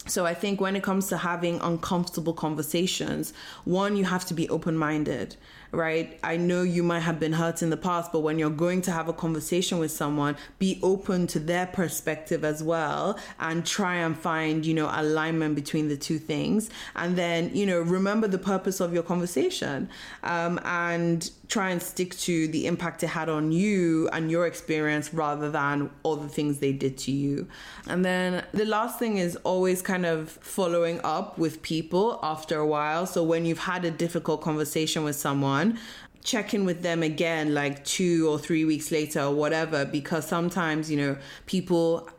[0.08, 3.32] So I think when it comes to having uncomfortable conversations,
[3.66, 5.36] one, you have to be open minded
[5.72, 6.20] right?
[6.24, 8.92] I know you might have been hurt in the past, but when you're going to
[8.92, 14.18] have a conversation with someone, be open to their perspective as well and try and
[14.18, 16.70] find, you know, alignment between the two things.
[16.96, 19.90] And then, you know, remember the purpose of your conversation
[20.24, 25.12] um, and try and stick to the impact it had on you and your experience
[25.14, 27.48] rather than all the things they did to you.
[27.88, 32.68] And then the last thing is always kind of following up with people after a
[32.68, 33.08] while.
[33.08, 35.80] So when you've had a difficult conversation with someone,
[36.24, 40.92] check in with them again like two or three weeks later or whatever because sometimes
[40.92, 42.10] you know people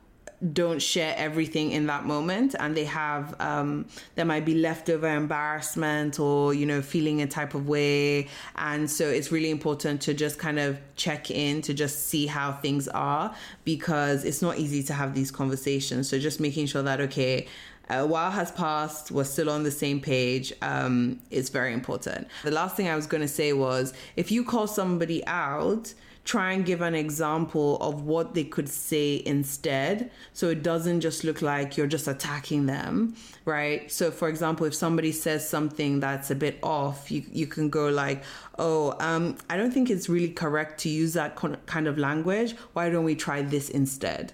[0.53, 6.19] don't share everything in that moment and they have um, there might be leftover embarrassment
[6.19, 8.27] or you know feeling a type of way
[8.57, 12.53] and so it's really important to just kind of check in to just see how
[12.53, 17.01] things are because it's not easy to have these conversations so just making sure that
[17.01, 17.47] okay
[17.91, 20.53] a while has passed, we're still on the same page.
[20.63, 22.29] Um, it's very important.
[22.45, 25.93] The last thing I was going to say was if you call somebody out,
[26.31, 30.11] try and give an example of what they could say instead.
[30.33, 33.91] So it doesn't just look like you're just attacking them right?
[33.91, 37.89] So for example if somebody says something that's a bit off you, you can go
[37.89, 38.23] like
[38.59, 42.55] oh um, i don't think it's really correct to use that kind of language.
[42.75, 44.33] Why don't we try this instead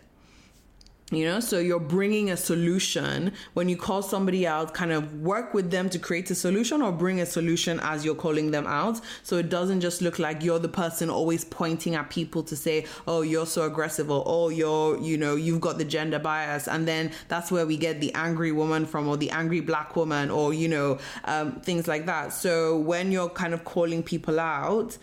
[1.12, 3.33] you know so you're bringing a solution.
[3.55, 6.90] When you call somebody out kind of work with them to create a solution or
[6.90, 9.01] bring a solution as you're calling them out.
[9.23, 12.87] So it doesn't just look like you're the person always pointing at people to say
[13.07, 16.66] oh you're so aggressive or oh you're you know you've got the gender bias.
[16.66, 20.31] And then that's where we get the angry woman from or the angry black woman
[20.31, 22.33] or you know um, things like that.
[22.33, 24.99] So when you're kind of calling people out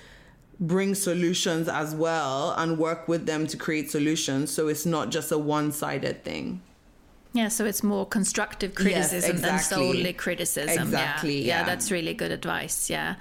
[0.60, 4.52] bring solutions as well and work with them to create solutions.
[4.52, 6.62] So it's not just a one-sided thing
[7.34, 9.50] yeah, so it's more constructive criticism yes, exactly.
[9.50, 10.84] than solely criticism.
[10.84, 11.40] Exactly.
[11.40, 11.46] Yeah.
[11.46, 11.60] yeah.
[11.60, 12.92] yeah, that's really good advice.
[12.92, 13.16] Yeah.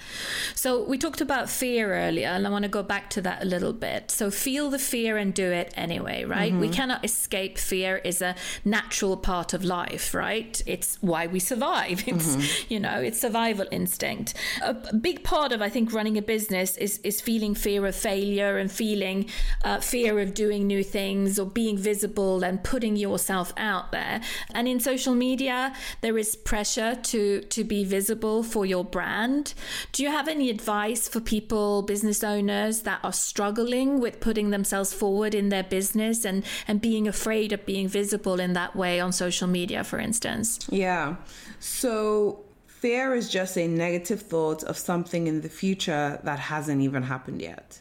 [0.54, 3.46] So we talked about fear earlier, and I want to go back to that a
[3.46, 4.10] little bit.
[4.10, 6.52] So feel the fear and do it anyway, right?
[6.52, 6.60] Mm-hmm.
[6.60, 8.02] We cannot escape fear.
[8.04, 10.62] is a natural part of life, right?
[10.66, 12.04] It's why we survive.
[12.12, 12.72] It's mm-hmm.
[12.72, 14.34] you know, it's survival instinct.
[14.60, 18.58] A, big part of I think running a business is is feeling fear of failure
[18.58, 19.30] and feeling
[19.64, 24.28] uh, fear of doing new things or being visible and putting yourself out there everywhere.
[24.54, 29.54] And in social media, there is pressure to, to be visible for your brand.
[29.92, 34.92] Do you have any advice for people, business owners that are struggling with putting themselves
[34.92, 39.12] forward in their business and, and being afraid of being visible in that way on
[39.12, 40.58] social media, for instance?
[40.70, 41.16] Yeah.
[41.60, 47.02] So fear is just a negative thought of something in the future that hasn't even
[47.02, 47.80] happened yet.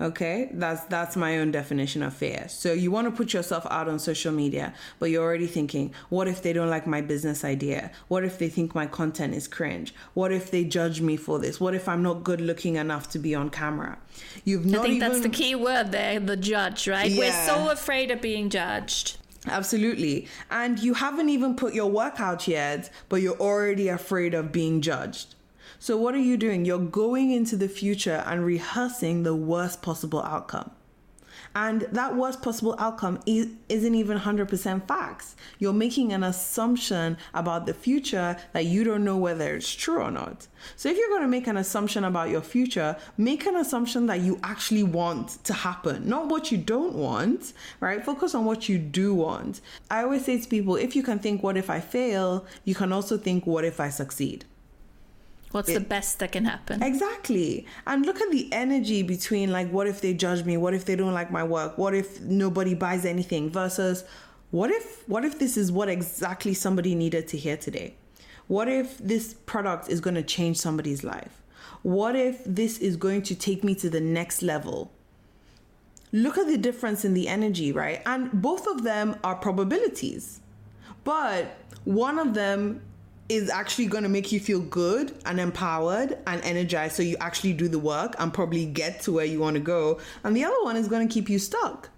[0.00, 2.46] Okay, that's that's my own definition of fear.
[2.48, 6.28] So you want to put yourself out on social media, but you're already thinking, what
[6.28, 7.90] if they don't like my business idea?
[8.06, 9.92] What if they think my content is cringe?
[10.14, 11.60] What if they judge me for this?
[11.60, 13.98] What if I'm not good looking enough to be on camera?
[14.44, 15.08] You've not I think even...
[15.08, 17.10] that's the key word there, the judge, right?
[17.10, 17.18] Yeah.
[17.18, 19.16] We're so afraid of being judged.
[19.46, 20.28] Absolutely.
[20.50, 24.80] And you haven't even put your work out yet, but you're already afraid of being
[24.80, 25.34] judged.
[25.80, 26.64] So, what are you doing?
[26.64, 30.72] You're going into the future and rehearsing the worst possible outcome.
[31.54, 35.36] And that worst possible outcome isn't even 100% facts.
[35.60, 40.10] You're making an assumption about the future that you don't know whether it's true or
[40.10, 40.48] not.
[40.74, 44.20] So, if you're going to make an assumption about your future, make an assumption that
[44.20, 48.04] you actually want to happen, not what you don't want, right?
[48.04, 49.60] Focus on what you do want.
[49.88, 52.92] I always say to people if you can think, what if I fail, you can
[52.92, 54.44] also think, what if I succeed?
[55.52, 56.82] What's it, the best that can happen?
[56.82, 57.66] Exactly.
[57.86, 60.56] And look at the energy between like, what if they judge me?
[60.56, 61.78] What if they don't like my work?
[61.78, 63.50] What if nobody buys anything?
[63.50, 64.04] Versus,
[64.50, 67.94] what if what if this is what exactly somebody needed to hear today?
[68.46, 71.42] What if this product is going to change somebody's life?
[71.82, 74.90] What if this is going to take me to the next level?
[76.12, 78.02] Look at the difference in the energy, right?
[78.06, 80.40] And both of them are probabilities.
[81.04, 82.80] But one of them
[83.28, 87.52] is actually going to make you feel good and empowered and energized so you actually
[87.52, 90.00] do the work and probably get to where you want to go.
[90.24, 91.90] And the other one is going to keep you stuck.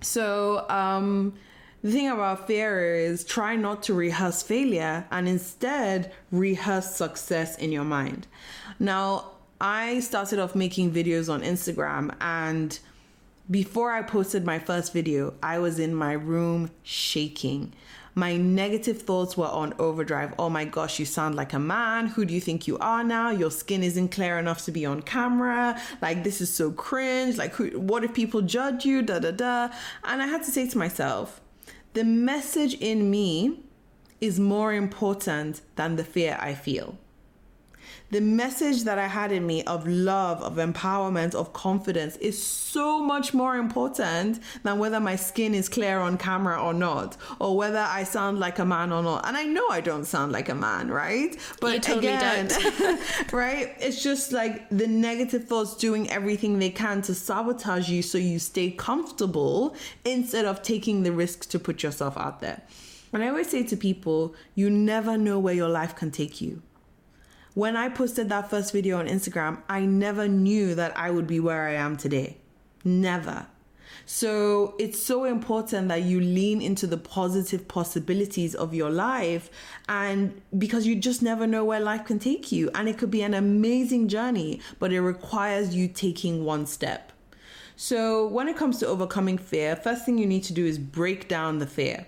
[0.00, 1.34] So um,
[1.82, 7.72] the thing about fear is try not to rehearse failure and instead rehearse success in
[7.72, 8.26] your mind.
[8.78, 9.28] Now
[9.60, 12.80] i started off making videos on instagram and
[13.50, 17.72] before I posted my first video, I was in my room shaking.
[18.14, 20.34] My negative thoughts were on overdrive.
[20.38, 22.08] Oh my gosh, you sound like a man.
[22.08, 23.30] Who do you think you are now?
[23.30, 25.80] Your skin isn't clear enough to be on camera.
[26.02, 27.38] Like, this is so cringe.
[27.38, 29.00] Like, who, what if people judge you?
[29.02, 29.68] Da da da.
[30.04, 31.40] And I had to say to myself,
[31.94, 33.60] the message in me
[34.20, 36.98] is more important than the fear I feel
[38.10, 43.02] the message that I had in me of love, of empowerment, of confidence is so
[43.02, 47.78] much more important than whether my skin is clear on camera or not, or whether
[47.78, 49.26] I sound like a man or not.
[49.26, 51.36] And I know I don't sound like a man, right?
[51.60, 52.48] But you totally again,
[53.32, 53.74] right?
[53.80, 58.38] It's just like the negative thoughts doing everything they can to sabotage you so you
[58.38, 59.74] stay comfortable
[60.04, 62.62] instead of taking the risk to put yourself out there.
[63.12, 66.62] And I always say to people, you never know where your life can take you
[67.54, 71.40] when I posted that first video on Instagram, I never knew that I would be
[71.40, 72.38] where I am today.
[72.84, 73.46] Never.
[74.06, 79.50] So it's so important that you lean into the positive possibilities of your life
[79.88, 83.22] and because you just never know where life can take you and it could be
[83.22, 87.12] an amazing journey, but it requires you taking one step.
[87.76, 91.28] So when it comes to overcoming fear, first thing you need to do is break
[91.28, 92.06] down the fear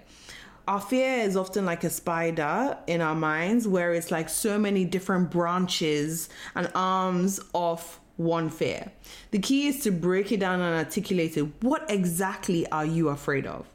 [0.67, 4.85] our fear is often like a spider in our minds where it's like so many
[4.85, 8.91] different branches and arms of one fear.
[9.31, 11.63] The key is to break it down and articulate it.
[11.63, 13.67] What exactly are you afraid of?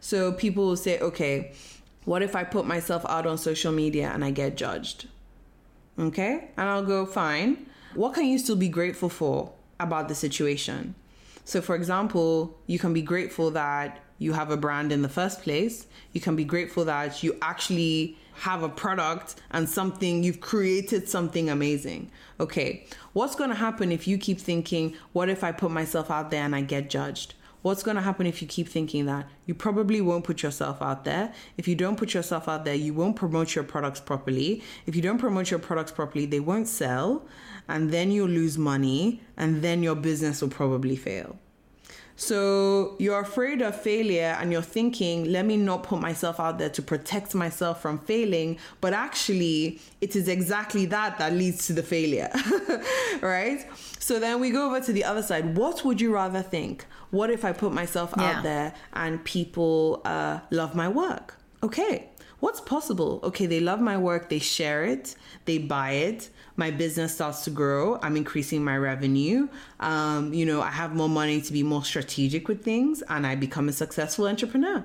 [0.00, 1.52] So people will say, okay,
[2.04, 5.08] what if I put myself out on social media and I get judged?
[5.98, 7.66] Okay, and I'll go, fine.
[7.94, 10.94] What can you still be grateful for about the situation?
[11.44, 15.42] So, for example, you can be grateful that you have a brand in the first
[15.42, 15.86] place.
[16.12, 21.48] You can be grateful that you actually have a product and something, you've created something
[21.48, 22.10] amazing.
[22.40, 26.44] Okay, what's to happen if you keep thinking, what if I put myself out there
[26.44, 27.34] and I get judged?
[27.62, 29.26] What's going to happen if you keep thinking that?
[29.46, 31.32] You probably won't put yourself out there.
[31.56, 34.62] If you don't put yourself out there, you won't promote your products properly.
[34.84, 37.24] If you don't promote your products properly, they won't sell.
[37.66, 39.22] And then you'll lose money.
[39.38, 41.38] And then your business will probably fail.
[42.16, 46.70] So you're afraid of failure and you're thinking, let me not put myself out there
[46.70, 48.58] to protect myself from failing.
[48.80, 52.30] But actually, it is exactly that that leads to the failure,
[53.20, 53.66] right?
[53.98, 55.56] So then we go over to the other side.
[55.56, 56.86] What would you rather think?
[57.10, 58.24] What if I put myself yeah.
[58.24, 61.36] out there and people uh, love my work?
[61.62, 62.10] Okay,
[62.40, 63.20] what's possible?
[63.24, 67.50] Okay, they love my work, they share it, they buy it, my business starts to
[67.50, 67.98] grow.
[68.02, 69.48] I'm increasing my revenue.
[69.80, 73.34] Um, you know, I have more money to be more strategic with things and I
[73.34, 74.84] become a successful entrepreneur.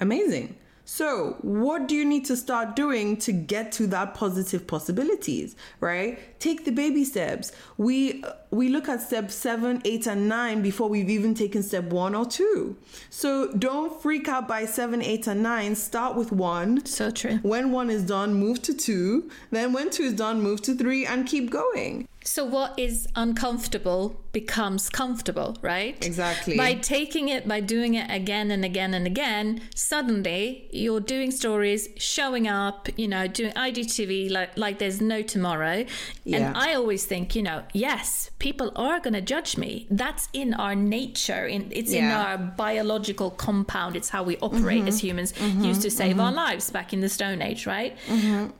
[0.00, 0.56] Amazing.
[0.94, 6.38] So, what do you need to start doing to get to that positive possibilities, right?
[6.38, 7.50] Take the baby steps.
[7.78, 11.84] We uh, we look at step 7, 8 and 9 before we've even taken step
[11.84, 12.76] 1 or 2.
[13.08, 15.76] So, don't freak out by 7, 8 and 9.
[15.76, 16.84] Start with 1.
[16.84, 17.38] So true.
[17.38, 19.30] When 1 is done, move to 2.
[19.50, 22.06] Then when 2 is done, move to 3 and keep going.
[22.24, 26.04] So, what is uncomfortable becomes comfortable, right?
[26.04, 26.56] Exactly.
[26.56, 31.88] By taking it, by doing it again and again and again, suddenly you're doing stories,
[31.96, 35.84] showing up, you know, doing IGTV like, like there's no tomorrow.
[36.24, 36.36] Yeah.
[36.36, 39.86] And I always think, you know, yes, people are going to judge me.
[39.90, 43.96] That's in our nature, in, it's in our biological compound.
[43.96, 45.06] It's how we operate as mm-hmm.
[45.06, 45.64] humans, mm-hmm.
[45.64, 46.36] used to save our mm-hmm.
[46.36, 47.96] lives back in the Stone Age, right?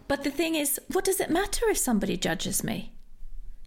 [0.09, 2.93] But the thing is, what does it matter if somebody judges me?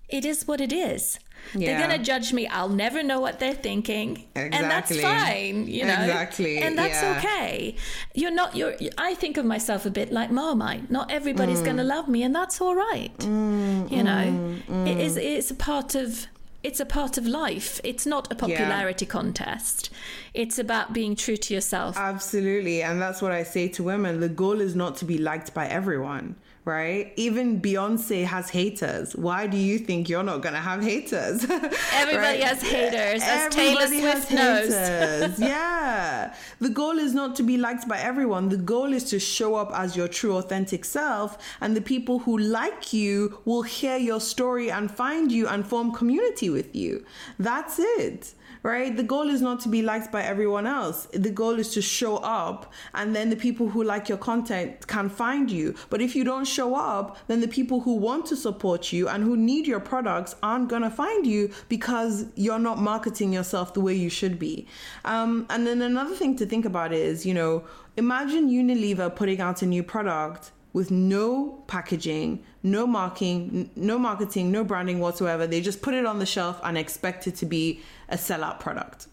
[0.10, 1.20] It is what it is.
[1.54, 2.48] They're going to judge me.
[2.48, 4.26] I'll never know what they're thinking.
[4.36, 5.94] And that's fine, you know.
[5.94, 7.18] Exactly, And that's yeah.
[7.18, 7.76] okay.
[8.14, 10.90] You're not you're I think of myself a bit like Marmite.
[10.90, 11.88] Not everybody's going to mm.
[11.88, 13.16] love me and that's all right.
[13.20, 14.62] Mm, you know.
[14.68, 16.28] Mm, it is it's a part of
[16.64, 17.80] it's a part of life.
[17.84, 19.92] It's not a popularity contest.
[20.34, 21.96] It's about being true to yourself.
[21.96, 22.82] Absolutely.
[22.82, 24.20] And that's what I say to women.
[24.20, 26.36] The goal is not to be liked by everyone,
[26.66, 27.14] right?
[27.16, 29.16] Even Beyonce has haters.
[29.16, 31.44] Why do you think you're not going to have haters?
[31.94, 32.44] Everybody Right?
[32.44, 34.74] has haters, as Taylor Everybody has Swift knows.
[34.74, 35.40] haters.
[35.54, 36.36] yeah.
[36.60, 38.50] The goal is not to be liked by everyone.
[38.50, 41.38] The goal is to show up as your true, authentic self.
[41.62, 45.92] And the people who like you will hear your story and find you and form
[45.94, 47.06] community with you.
[47.38, 48.34] That's it
[48.66, 48.98] right?
[48.98, 51.08] The goal is not to be liked by everyone else.
[51.14, 55.08] The goal is to show up, and then the people who like your content can
[55.08, 55.76] find you.
[55.92, 59.24] But if you don't show up, then the people who want to support you and
[59.24, 63.94] who need your products aren't gonna find you because you're not marketing yourself the way
[63.94, 64.68] you should be.
[65.06, 67.66] Um, and then another thing to think about is, you know,
[67.98, 74.62] imagine Unilever putting out a new product with no packaging, no marking, no marketing, no
[74.62, 75.48] branding whatsoever.
[75.48, 79.08] They just put it on the shelf and expect it to be a sellout product.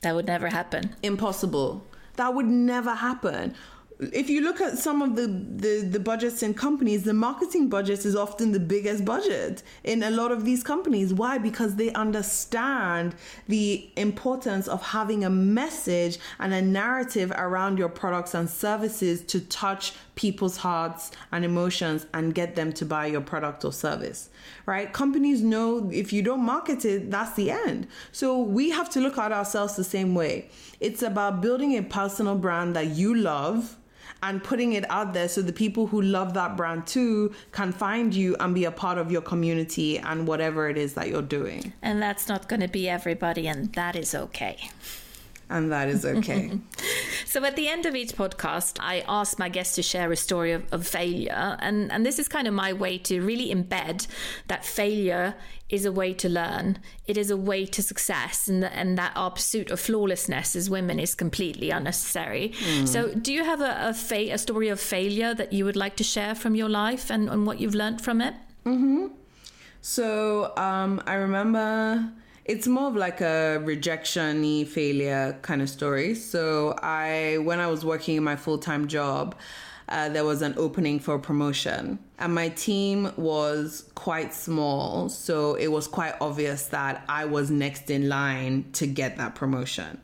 [0.00, 0.96] That would never happen.
[1.02, 1.86] Impossible.
[2.16, 3.54] That would never happen.
[4.00, 8.04] If you look at some of the, the, the budgets in companies, the marketing budget
[8.04, 11.14] is often the biggest budget in a lot of these companies.
[11.14, 11.38] Why?
[11.38, 13.14] Because they understand
[13.46, 19.40] the importance of having a message and a narrative around your products and services to
[19.40, 19.92] touch
[20.22, 24.30] people's hearts and emotions and get them to buy your product or service
[24.66, 24.92] right?
[24.92, 27.86] Companies know if you don't market it that's the end.
[28.12, 30.50] So we have to look at ourselves the same way.
[30.80, 33.76] It's about building a personal brand that you love
[34.22, 38.14] and putting it out there so the people who love that brand too can find
[38.14, 41.72] you and be a part of your community and whatever it is that you're doing.
[41.82, 44.70] And that's not going to be everybody, and that is okay.
[45.52, 46.50] And that is okay
[47.32, 50.52] So at the end of each podcast, I ask my guests to share a story
[50.52, 51.56] of, of failure.
[51.60, 54.06] And, and this is kind of my way to really embed
[54.48, 55.34] that failure
[55.70, 56.78] is a way to learn.
[57.06, 58.48] It is a way to success.
[58.48, 62.52] And, the, and that our pursuit of flawlessness as women is completely unnecessary.
[62.84, 65.96] So do you have a, a, fa- a story of failure that you would like
[65.96, 68.34] to share from your life and, and what you've learned from it?
[69.80, 72.12] So um, I remember
[72.44, 76.14] it's more of like a rejection failure kind of story.
[76.14, 79.36] So I, when I was working in my full time job,
[79.88, 85.66] uh, there was an opening for promotion, and my team was quite small, so it
[85.66, 90.00] was quite obvious that I was next in line to get that promotion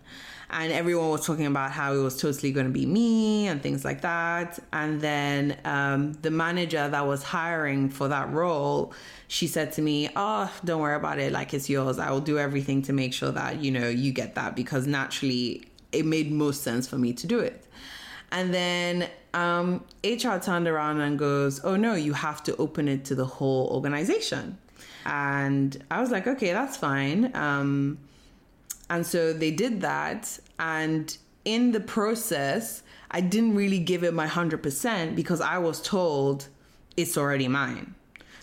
[0.50, 3.84] and everyone was talking about how it was totally going to be me and things
[3.84, 4.58] like that.
[4.72, 8.94] And then um, the manager that was hiring for that role,
[9.28, 11.32] she said to me, "Oh, don't worry about it.
[11.32, 11.98] Like it's yours.
[11.98, 15.68] I will do everything to make sure that you know you get that because naturally
[15.92, 17.66] it made most sense for me to do it."
[18.30, 23.04] And then um, HR turned around and goes, "Oh no, you have to open it
[23.06, 24.56] to the whole organization."
[25.04, 27.98] And I was like, "Okay, that's fine." Um,
[28.90, 30.38] and so they did that.
[30.58, 36.48] And in the process, I didn't really give it my 100% because I was told
[36.96, 37.94] it's already mine.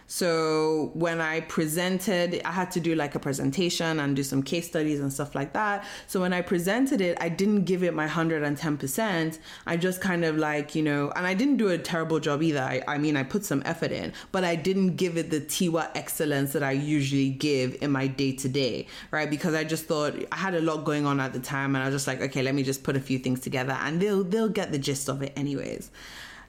[0.08, 4.68] So when I presented, I had to do like a presentation and do some case
[4.68, 5.84] studies and stuff like that.
[6.08, 9.39] So when I presented it, I didn't give it my 110%.
[9.66, 12.60] I just kind of like, you know, and I didn't do a terrible job either.
[12.60, 15.89] I, I mean, I put some effort in, but I didn't give it the Tiwa
[15.95, 19.30] excellence that I usually give in my day to day, right?
[19.30, 21.88] Because I just thought I had a lot going on at the time and I
[21.88, 24.49] was just like, okay, let me just put a few things together and they'll, they'll
[24.49, 25.89] get the gist of it anyways.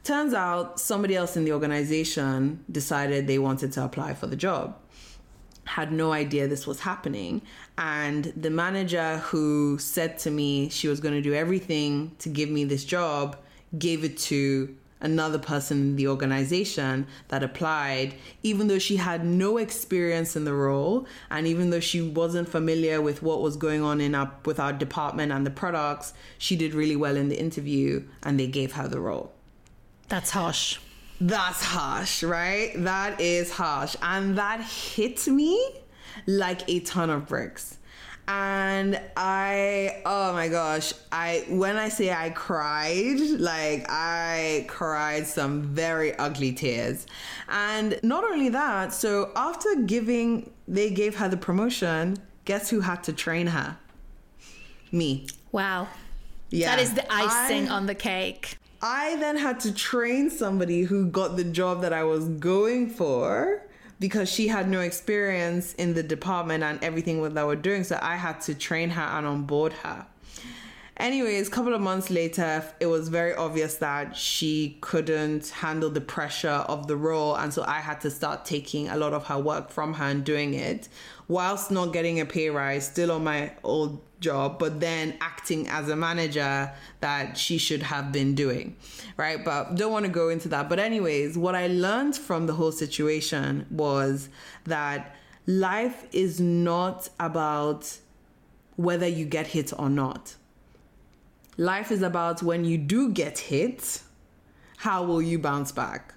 [0.07, 4.77] Turns out somebody else in the organization decided they wanted to apply for the job.
[5.65, 7.43] had no idea this was happening.
[7.77, 12.49] And the manager who said to me she was going to do everything to give
[12.49, 13.37] me this job
[13.77, 19.57] gave it to another person in the organization that applied, even though she had no
[19.57, 24.01] experience in the role, and even though she wasn't familiar with what was going on
[24.01, 28.07] in our with our department and the products, she did really well in the interview,
[28.23, 29.33] and they gave her the role.
[30.09, 30.79] That's harsh.
[31.21, 32.73] That's harsh, right?
[32.77, 35.71] That is harsh, and that hit me
[36.27, 37.79] like a ton of bricks.
[38.29, 45.63] And I oh my gosh I when I say I cried like I cried some
[45.63, 47.07] very ugly tears.
[47.49, 53.05] And not only that so after giving they gave her the promotion guess who had
[53.05, 53.79] to train her?
[54.91, 55.29] Me.
[55.53, 55.87] Wow.
[56.51, 56.75] Yeah.
[56.75, 61.07] That is the icing I, on the cake I then had to train somebody who
[61.07, 63.67] got the job that I was going for
[63.99, 67.83] because she had no experience in the department and everything that we're doing.
[67.83, 70.07] So I had to train her and onboard her.
[70.99, 76.01] Anyways, a couple of months later, it was very obvious that she couldn't handle the
[76.01, 77.35] pressure of the role.
[77.35, 80.23] And so I had to start taking a lot of her work from her and
[80.23, 80.89] doing it
[81.29, 85.89] whilst not getting a pay rise, still on my old job, but then acting as
[85.89, 88.77] a manager that she should have been doing,
[89.17, 89.45] right?
[89.45, 90.69] But don't want to go into that.
[90.69, 94.29] But, anyways, what I learned from the whole situation was
[94.65, 95.17] that
[95.47, 97.99] life is not about
[98.77, 100.37] whether you get hit or not.
[101.57, 104.03] Life is about when you do get hit,
[104.79, 106.15] how will you bounce back?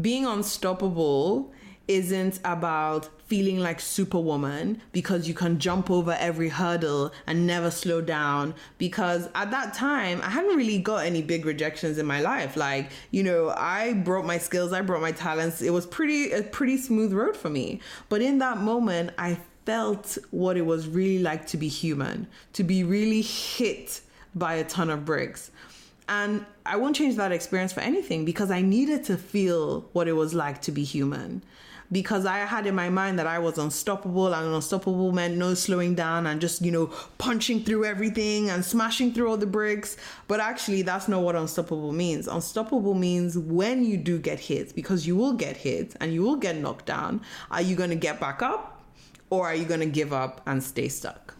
[0.00, 1.52] Being unstoppable
[1.88, 8.00] isn't about feeling like superwoman because you can jump over every hurdle and never slow
[8.00, 8.54] down.
[8.78, 12.56] Because at that time I hadn't really got any big rejections in my life.
[12.56, 15.62] Like you know I brought my skills I brought my talents.
[15.62, 17.80] It was pretty a pretty smooth road for me.
[18.08, 22.64] But in that moment I felt what it was really like to be human to
[22.64, 24.00] be really hit
[24.34, 25.50] by a ton of bricks.
[26.08, 30.14] And I won't change that experience for anything because I needed to feel what it
[30.14, 31.42] was like to be human
[31.92, 35.94] because I had in my mind that I was unstoppable and unstoppable meant no slowing
[35.94, 36.86] down and just, you know,
[37.18, 39.96] punching through everything and smashing through all the bricks.
[40.28, 42.28] But actually, that's not what unstoppable means.
[42.28, 46.36] Unstoppable means when you do get hit, because you will get hit and you will
[46.36, 48.82] get knocked down, are you going to get back up
[49.30, 51.34] or are you going to give up and stay stuck?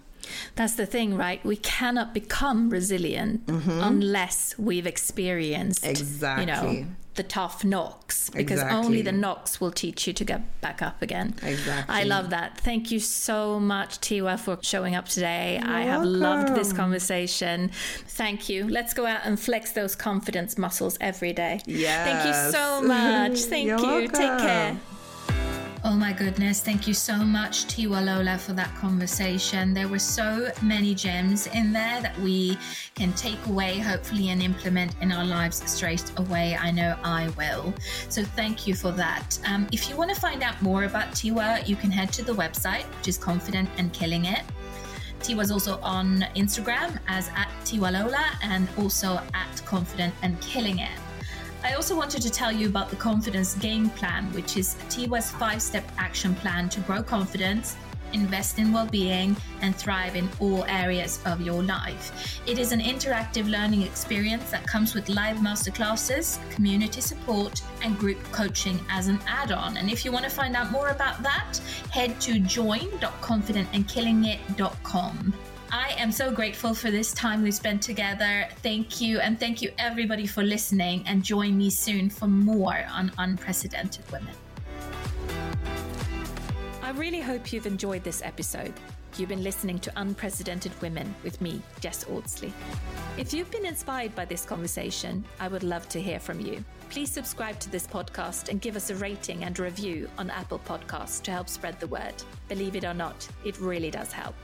[0.54, 1.44] That's the thing, right?
[1.44, 3.80] We cannot become resilient mm-hmm.
[3.82, 6.44] unless we've experienced exactly.
[6.44, 8.86] You know, the tough knocks because exactly.
[8.86, 11.34] only the knocks will teach you to get back up again.
[11.42, 11.94] Exactly.
[11.94, 12.58] I love that.
[12.58, 15.58] Thank you so much, Tiwa, for showing up today.
[15.60, 16.20] You're I have welcome.
[16.20, 17.70] loved this conversation.
[18.06, 18.68] Thank you.
[18.68, 21.60] Let's go out and flex those confidence muscles every day.
[21.66, 22.08] Yes.
[22.08, 23.40] Thank you so much.
[23.40, 23.86] Thank You're you.
[23.86, 24.12] Welcome.
[24.12, 24.80] Take care.
[25.82, 29.72] Oh my goodness, thank you so much, Tiwa Lola, for that conversation.
[29.72, 32.58] There were so many gems in there that we
[32.94, 36.54] can take away, hopefully, and implement in our lives straight away.
[36.54, 37.72] I know I will.
[38.10, 39.38] So, thank you for that.
[39.46, 42.34] Um, if you want to find out more about Tiwa, you can head to the
[42.34, 44.42] website, which is Confident and Killing It.
[45.20, 50.98] Tiwa's also on Instagram as at Tiwa Lola and also at Confident and Killing It.
[51.62, 55.60] I also wanted to tell you about the Confidence Game Plan, which is Tiwa's five
[55.60, 57.76] step action plan to grow confidence,
[58.14, 62.40] invest in well being, and thrive in all areas of your life.
[62.46, 68.22] It is an interactive learning experience that comes with live masterclasses, community support, and group
[68.32, 69.76] coaching as an add on.
[69.76, 71.58] And if you want to find out more about that,
[71.90, 75.34] head to join.confidentandkillingit.com.
[75.72, 78.48] I am so grateful for this time we spent together.
[78.56, 81.04] Thank you, and thank you everybody for listening.
[81.06, 84.34] And join me soon for more on Unprecedented Women.
[86.90, 88.74] I really hope you've enjoyed this episode.
[89.16, 92.52] You've been listening to Unprecedented Women with me, Jess Audsley.
[93.16, 96.64] If you've been inspired by this conversation, I would love to hear from you.
[96.88, 101.22] Please subscribe to this podcast and give us a rating and review on Apple Podcasts
[101.22, 102.14] to help spread the word.
[102.48, 104.34] Believe it or not, it really does help.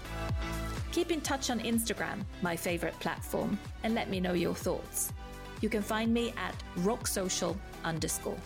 [0.92, 5.12] Keep in touch on Instagram, my favorite platform, and let me know your thoughts.
[5.62, 8.38] You can find me at rocksocial underscore.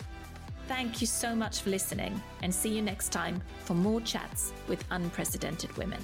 [0.67, 4.83] Thank you so much for listening and see you next time for more chats with
[4.91, 6.01] unprecedented women.